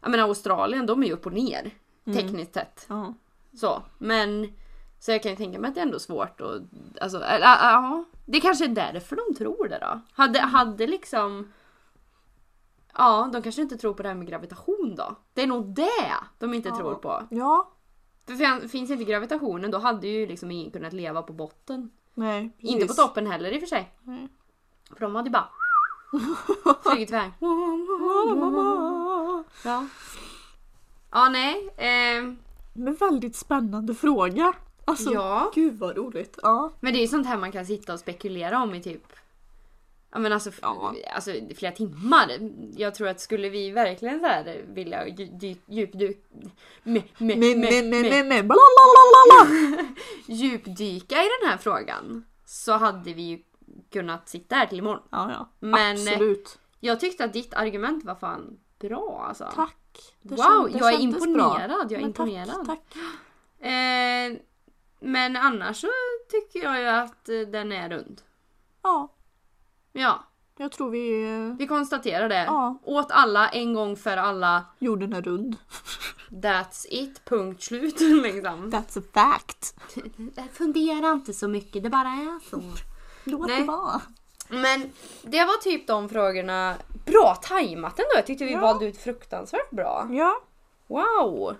jag 0.00 0.10
menar 0.10 0.24
Australien, 0.24 0.86
de 0.86 1.02
är 1.02 1.06
ju 1.06 1.12
upp 1.12 1.26
och 1.26 1.32
ner 1.32 1.70
tekniskt 2.04 2.54
sett. 2.54 2.86
Ja. 2.88 3.14
Så, 3.54 3.82
men 3.98 4.52
så 5.00 5.10
jag 5.10 5.22
kan 5.22 5.30
ju 5.30 5.36
tänka 5.36 5.58
mig 5.58 5.68
att 5.68 5.74
det 5.74 5.80
är 5.80 5.86
ändå 5.86 5.98
svårt 5.98 6.40
och 6.40 6.60
alltså, 7.00 7.22
ja, 7.40 8.04
det 8.26 8.40
kanske 8.40 8.64
är 8.64 8.68
därför 8.68 9.16
de 9.16 9.34
tror 9.38 9.68
det 9.68 9.78
då. 9.80 10.00
Hade, 10.12 10.40
hade 10.40 10.86
liksom 10.86 11.52
Ja, 12.98 13.30
de 13.32 13.42
kanske 13.42 13.62
inte 13.62 13.76
tror 13.76 13.94
på 13.94 14.02
det 14.02 14.08
här 14.08 14.16
med 14.16 14.26
gravitation 14.28 14.94
då. 14.96 15.16
Det 15.34 15.42
är 15.42 15.46
nog 15.46 15.74
det 15.74 15.88
de 16.38 16.54
inte 16.54 16.68
Ja. 16.68 16.76
tror 16.76 16.94
på. 16.94 17.22
Ja. 17.30 17.68
För 18.26 18.34
fin- 18.34 18.68
finns 18.68 18.90
inte 18.90 19.04
gravitationen 19.04 19.70
då 19.70 19.78
hade 19.78 20.08
ju 20.08 20.26
liksom 20.26 20.50
ingen 20.50 20.70
kunnat 20.70 20.92
leva 20.92 21.22
på 21.22 21.32
botten. 21.32 21.90
Nej. 22.14 22.56
Inte 22.58 22.80
på 22.80 22.88
precis. 22.88 22.96
toppen 22.96 23.26
heller 23.26 23.50
i 23.52 23.56
och 23.56 23.60
för 23.60 23.66
sig. 23.66 23.92
Nej. 24.02 24.28
För 24.94 25.00
de 25.00 25.14
hade 25.14 25.28
ju 25.28 25.32
bara 25.32 25.48
flugit 26.82 27.08
iväg. 27.10 27.32
Ja. 29.64 29.86
Ja, 31.10 31.28
nej. 31.28 31.68
Eh, 31.76 32.32
Men 32.74 32.94
väldigt 32.94 33.36
spännande 33.36 33.94
fråga. 33.94 34.52
Alltså, 34.84 35.12
ja. 35.12 35.50
gud 35.54 35.78
vad 35.78 35.96
roligt. 35.96 36.38
Ja. 36.42 36.72
Men 36.80 36.92
det 36.92 36.98
är 36.98 37.00
ju 37.02 37.08
sånt 37.08 37.26
här 37.26 37.38
man 37.38 37.52
kan 37.52 37.66
sitta 37.66 37.92
och 37.92 38.00
spekulera 38.00 38.62
om 38.62 38.74
i 38.74 38.82
typ 38.82 39.02
Ja 40.12 40.18
men 40.18 40.32
alltså, 40.32 40.50
Ja. 40.62 40.94
alltså 41.14 41.30
flera 41.56 41.72
timmar. 41.72 42.30
Jag 42.76 42.94
tror 42.94 43.08
att 43.08 43.20
skulle 43.20 43.48
vi 43.48 43.70
verkligen 43.70 44.20
så 44.20 44.26
här 44.26 44.64
vilja 44.68 45.06
dju- 45.06 45.38
dy- 45.38 45.56
djupdyk... 45.66 46.24
Me, 46.82 47.02
me, 47.18 47.36
Men, 47.36 47.38
me, 47.40 47.56
men, 47.56 47.90
men, 47.90 47.90
me, 47.90 48.02
men, 48.10 48.28
men, 48.28 48.48
blablabla. 48.48 49.86
djupdyka 50.26 51.14
i 51.22 51.28
den 51.40 51.50
här 51.50 51.56
frågan 51.56 52.24
så 52.46 52.72
hade 52.72 53.12
vi 53.12 53.22
ju 53.22 53.38
kunnat 53.92 54.28
sitta 54.28 54.56
här 54.56 54.66
till 54.66 54.78
imorgon. 54.78 55.02
Ja, 55.10 55.30
ja. 55.32 55.48
Men- 55.60 55.92
Absolut. 55.92 56.58
Jag 56.80 57.00
tyckte 57.00 57.24
att 57.24 57.32
ditt 57.32 57.54
argument 57.54 58.04
var 58.04 58.14
fan 58.14 58.58
bra 58.80 59.24
alltså. 59.28 59.48
Tack. 59.54 59.76
Det 60.22 60.34
Wow, 60.34 60.70
jag 60.78 60.92
är 60.94 61.00
imponerad, 61.00 61.70
bra. 61.70 61.78
jag 61.82 61.92
är 61.92 61.96
Men 61.96 62.06
imponerad. 62.06 62.66
Tack, 62.66 62.66
tack. 62.66 62.96
Eh, 63.66 64.32
men 65.00 65.36
annars 65.36 65.76
så 65.80 65.88
tycker 66.30 66.62
jag 66.68 66.80
ju 66.80 66.86
att 66.86 67.28
eh, 67.28 67.40
den 67.40 67.72
är 67.72 67.88
rund. 67.88 68.20
Ja, 68.82 69.08
Ja, 69.92 70.24
jag 70.58 70.72
tror 70.72 70.90
vi... 70.90 71.24
eh, 71.24 71.56
vi 71.58 71.66
konstaterar 71.66 72.28
det. 72.28 72.44
Ja. 72.44 72.78
Åt 72.84 73.10
alla, 73.10 73.48
en 73.48 73.74
gång 73.74 73.96
för 73.96 74.16
alla. 74.16 74.64
Jorden 74.78 75.12
är 75.12 75.22
rund. 75.22 75.56
That's 76.30 76.86
it, 76.90 77.24
punkt 77.24 77.62
slut 77.62 78.00
liksom. 78.22 78.70
That's 78.72 78.98
a 78.98 79.02
fact. 79.14 79.74
Fundera 80.52 81.12
inte 81.12 81.32
så 81.32 81.48
mycket, 81.48 81.82
det 81.82 81.90
bara 81.90 82.08
är 82.08 82.50
så. 82.50 82.62
Låt 83.24 83.48
Nej. 83.48 83.60
det 83.60 83.66
vara. 83.66 84.00
Men 84.48 84.92
det 85.22 85.44
var 85.44 85.60
typ 85.62 85.86
de 85.86 86.08
frågorna. 86.08 86.74
Bra 87.06 87.34
tajmat 87.42 87.98
ändå, 87.98 88.10
jag 88.14 88.26
tyckte 88.26 88.44
vi 88.44 88.52
Ja. 88.52 88.60
valde 88.60 88.86
ut 88.86 88.98
fruktansvärt 88.98 89.70
bra. 89.70 90.08
Ja, 90.10 90.40
Wow! 90.86 91.56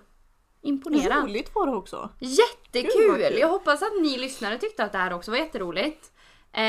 Imponerad. 0.61 1.23
roligt 1.23 1.55
var 1.55 1.65
det 1.67 1.75
också. 1.75 2.09
Jättekul! 2.19 2.91
kul. 3.15 3.37
Jag 3.39 3.47
hoppas 3.49 3.81
att 3.81 4.01
ni 4.01 4.17
lyssnare 4.17 4.57
tyckte 4.57 4.83
att 4.83 4.91
det 4.91 4.97
här 4.97 5.13
också 5.13 5.31
var 5.31 5.37
jätteroligt. 5.37 6.11
Eh, 6.53 6.61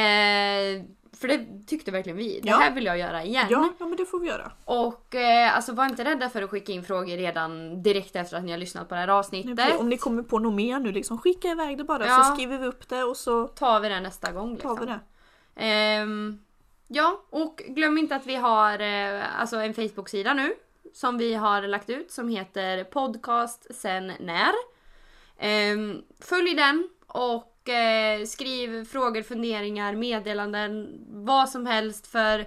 för 1.20 1.28
det 1.28 1.46
tyckte 1.66 1.90
verkligen 1.90 2.16
vi. 2.18 2.40
Det 2.42 2.48
Ja. 2.48 2.56
här 2.56 2.70
vill 2.74 2.84
jag 2.84 2.98
göra 2.98 3.24
igen. 3.24 3.46
Ja, 3.50 3.72
ja 3.78 3.86
men 3.86 3.96
det 3.96 4.06
får 4.06 4.20
vi 4.20 4.26
göra. 4.28 4.52
Och 4.64 5.14
eh, 5.14 5.56
alltså 5.56 5.72
var 5.72 5.84
inte 5.84 6.04
rädda 6.04 6.28
för 6.30 6.42
att 6.42 6.50
skicka 6.50 6.72
in 6.72 6.84
frågor 6.84 7.16
redan 7.16 7.82
direkt 7.82 8.16
efter 8.16 8.36
att 8.36 8.44
ni 8.44 8.50
har 8.50 8.58
lyssnat 8.58 8.88
på 8.88 8.94
det 8.94 9.00
här 9.00 9.08
avsnittet. 9.08 9.80
Om 9.80 9.88
ni 9.88 9.96
kommer 9.98 10.22
på 10.22 10.38
något 10.38 10.54
mer 10.54 10.78
nu, 10.78 10.92
liksom, 10.92 11.18
skicka 11.18 11.48
iväg 11.48 11.78
det 11.78 11.84
bara 11.84 12.06
Ja. 12.06 12.22
så 12.24 12.34
skriver 12.34 12.58
vi 12.58 12.66
upp 12.66 12.88
det 12.88 13.04
och 13.04 13.16
så 13.16 13.46
tar 13.48 13.80
vi 13.80 13.88
det 13.88 14.00
nästa 14.00 14.32
gång. 14.32 14.56
tar 14.56 14.70
Liksom. 14.70 14.86
vi 14.86 14.92
det. 14.92 15.00
Ehm, 15.66 16.38
ja, 16.88 17.22
och 17.30 17.62
glöm 17.68 17.98
inte 17.98 18.16
att 18.16 18.26
vi 18.26 18.34
har 18.34 18.78
eh, 18.78 19.40
alltså 19.40 19.56
en 19.56 19.74
Facebook-sida 19.74 20.34
nu 20.34 20.54
som 20.94 21.18
vi 21.18 21.34
har 21.34 21.62
lagt 21.62 21.90
ut 21.90 22.10
som 22.12 22.28
heter 22.28 22.84
podcast 22.84 23.74
sen 23.74 24.12
när. 24.20 24.52
Ehm, 25.38 26.02
följ 26.20 26.54
den 26.54 26.88
och 27.06 27.53
eh, 27.68 28.26
skriv 28.26 28.84
frågor, 28.84 29.22
funderingar, 29.22 29.94
meddelanden, 29.94 31.00
vad 31.08 31.48
som 31.48 31.66
helst 31.66 32.06
för 32.06 32.46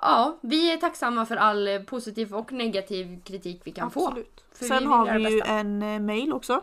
Ja, 0.00 0.38
vi 0.40 0.72
är 0.72 0.76
tacksamma 0.76 1.26
för 1.26 1.36
all 1.36 1.84
positiv 1.86 2.34
och 2.34 2.52
negativ 2.52 3.22
kritik 3.24 3.60
vi 3.64 3.72
kan 3.72 3.90
få. 3.90 4.06
Absolut. 4.06 4.44
Vi 4.58 4.68
Sen 4.68 4.78
vill 4.78 4.86
har 4.86 5.18
vi 5.18 5.30
ju 5.30 5.40
en 5.40 5.82
eh, 5.82 6.00
mail 6.00 6.32
också. 6.32 6.60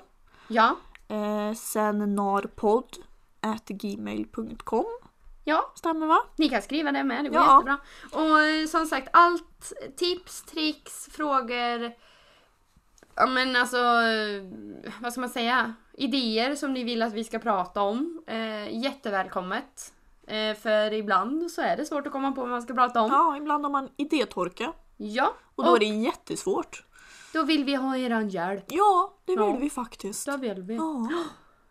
Ja, 0.47 0.75
Eh, 1.09 1.53
gmail.com 3.67 4.85
ja, 5.43 5.71
Stämmer 5.75 6.07
va? 6.07 6.17
Ni 6.35 6.49
kan 6.49 6.61
skriva 6.61 6.91
det 6.91 7.03
med, 7.03 7.25
det 7.25 7.29
går 7.29 7.37
Ja. 7.41 7.53
jättebra. 7.53 7.77
Och 8.11 8.39
eh, 8.39 8.65
som 8.67 8.85
sagt, 8.85 9.09
allt 9.13 9.73
tips, 9.97 10.41
tricks, 10.43 11.09
frågor. 11.11 11.91
Ja 13.19 13.27
men 13.27 13.55
alltså, 13.55 13.77
eh, 13.77 14.43
vad 15.01 15.11
ska 15.11 15.21
man 15.21 15.29
säga? 15.29 15.73
Idéer 15.93 16.55
som 16.55 16.73
ni 16.73 16.83
vill 16.83 17.01
att 17.01 17.13
vi 17.13 17.23
ska 17.23 17.39
prata 17.39 17.81
om. 17.81 18.21
Eh, 18.27 18.77
jättevälkommet. 18.83 19.93
Eh, 20.27 20.55
för 20.57 20.93
ibland 20.93 21.51
så 21.51 21.61
är 21.61 21.77
det 21.77 21.85
svårt 21.85 22.07
att 22.07 22.13
komma 22.13 22.31
på 22.31 22.41
vad 22.41 22.49
man 22.49 22.61
ska 22.61 22.73
prata 22.73 23.01
om. 23.01 23.09
Ja, 23.11 23.37
ibland 23.37 23.65
har 23.65 23.71
man 23.71 23.89
idétorka. 23.97 24.73
Ja, 24.97 25.33
Och 25.55 25.65
då 25.65 25.75
är 25.75 25.79
det 25.79 25.85
jättesvårt. 25.85 26.83
då 27.33 27.43
vill 27.43 27.63
vi 27.63 27.75
ha 27.75 27.97
eran 27.97 28.29
hjälp. 28.29 28.65
Ja, 28.67 29.13
det 29.25 29.31
vill 29.31 29.39
Ja. 29.45 29.57
vi 29.61 29.69
faktiskt. 29.69 30.25
Det 30.25 30.37
vill 30.37 30.61
vi. 30.61 30.75
Ja. 30.75 31.09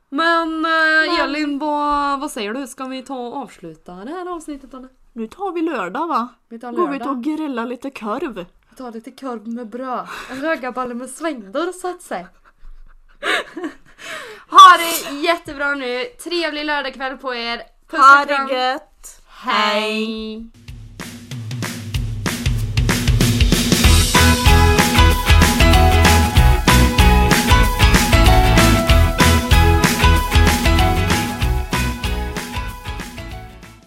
Men, 0.09 0.65
eh, 0.65 1.21
Elin, 1.21 1.59
vad, 1.59 2.21
vad 2.21 2.31
säger 2.31 2.55
du? 2.55 2.67
Ska 2.67 2.85
vi 2.85 3.03
ta 3.03 3.15
och 3.19 3.37
avsluta 3.37 3.93
det 3.95 4.11
här 4.11 4.35
avsnittet 4.37 4.75
eller? 4.75 4.89
Nu 5.13 5.27
tar 5.27 5.53
vi 5.53 5.63
lördag 5.63 6.07
va? 6.09 6.29
Vi 6.49 6.59
tar 6.59 6.73
Går 6.73 6.87
vi 6.89 6.99
lördag. 6.99 7.01
ut 7.01 7.07
och 7.17 7.23
grillar 7.25 7.67
lite 7.67 7.91
korv. 7.91 8.45
Tar 8.77 8.93
lite 8.93 9.11
korv 9.11 9.49
med 9.49 9.69
bröd. 9.69 10.07
En 10.31 10.41
rögaballe 10.41 10.95
med 10.95 11.11
svängdörr 11.11 11.73
så 11.73 11.91
att 11.91 12.03
säga. 12.03 12.29
ha 14.49 14.77
det 14.79 15.17
jättebra 15.17 15.75
nu. 15.75 16.05
Trevlig 16.05 16.65
lördagkväll 16.65 17.17
på 17.17 17.35
er. 17.35 17.63
Puss 17.91 18.01
Ha 18.01 18.23
och 18.23 18.29
kram. 18.29 18.47
det 18.49 18.55
gött! 18.55 19.23
Hej! 19.27 20.51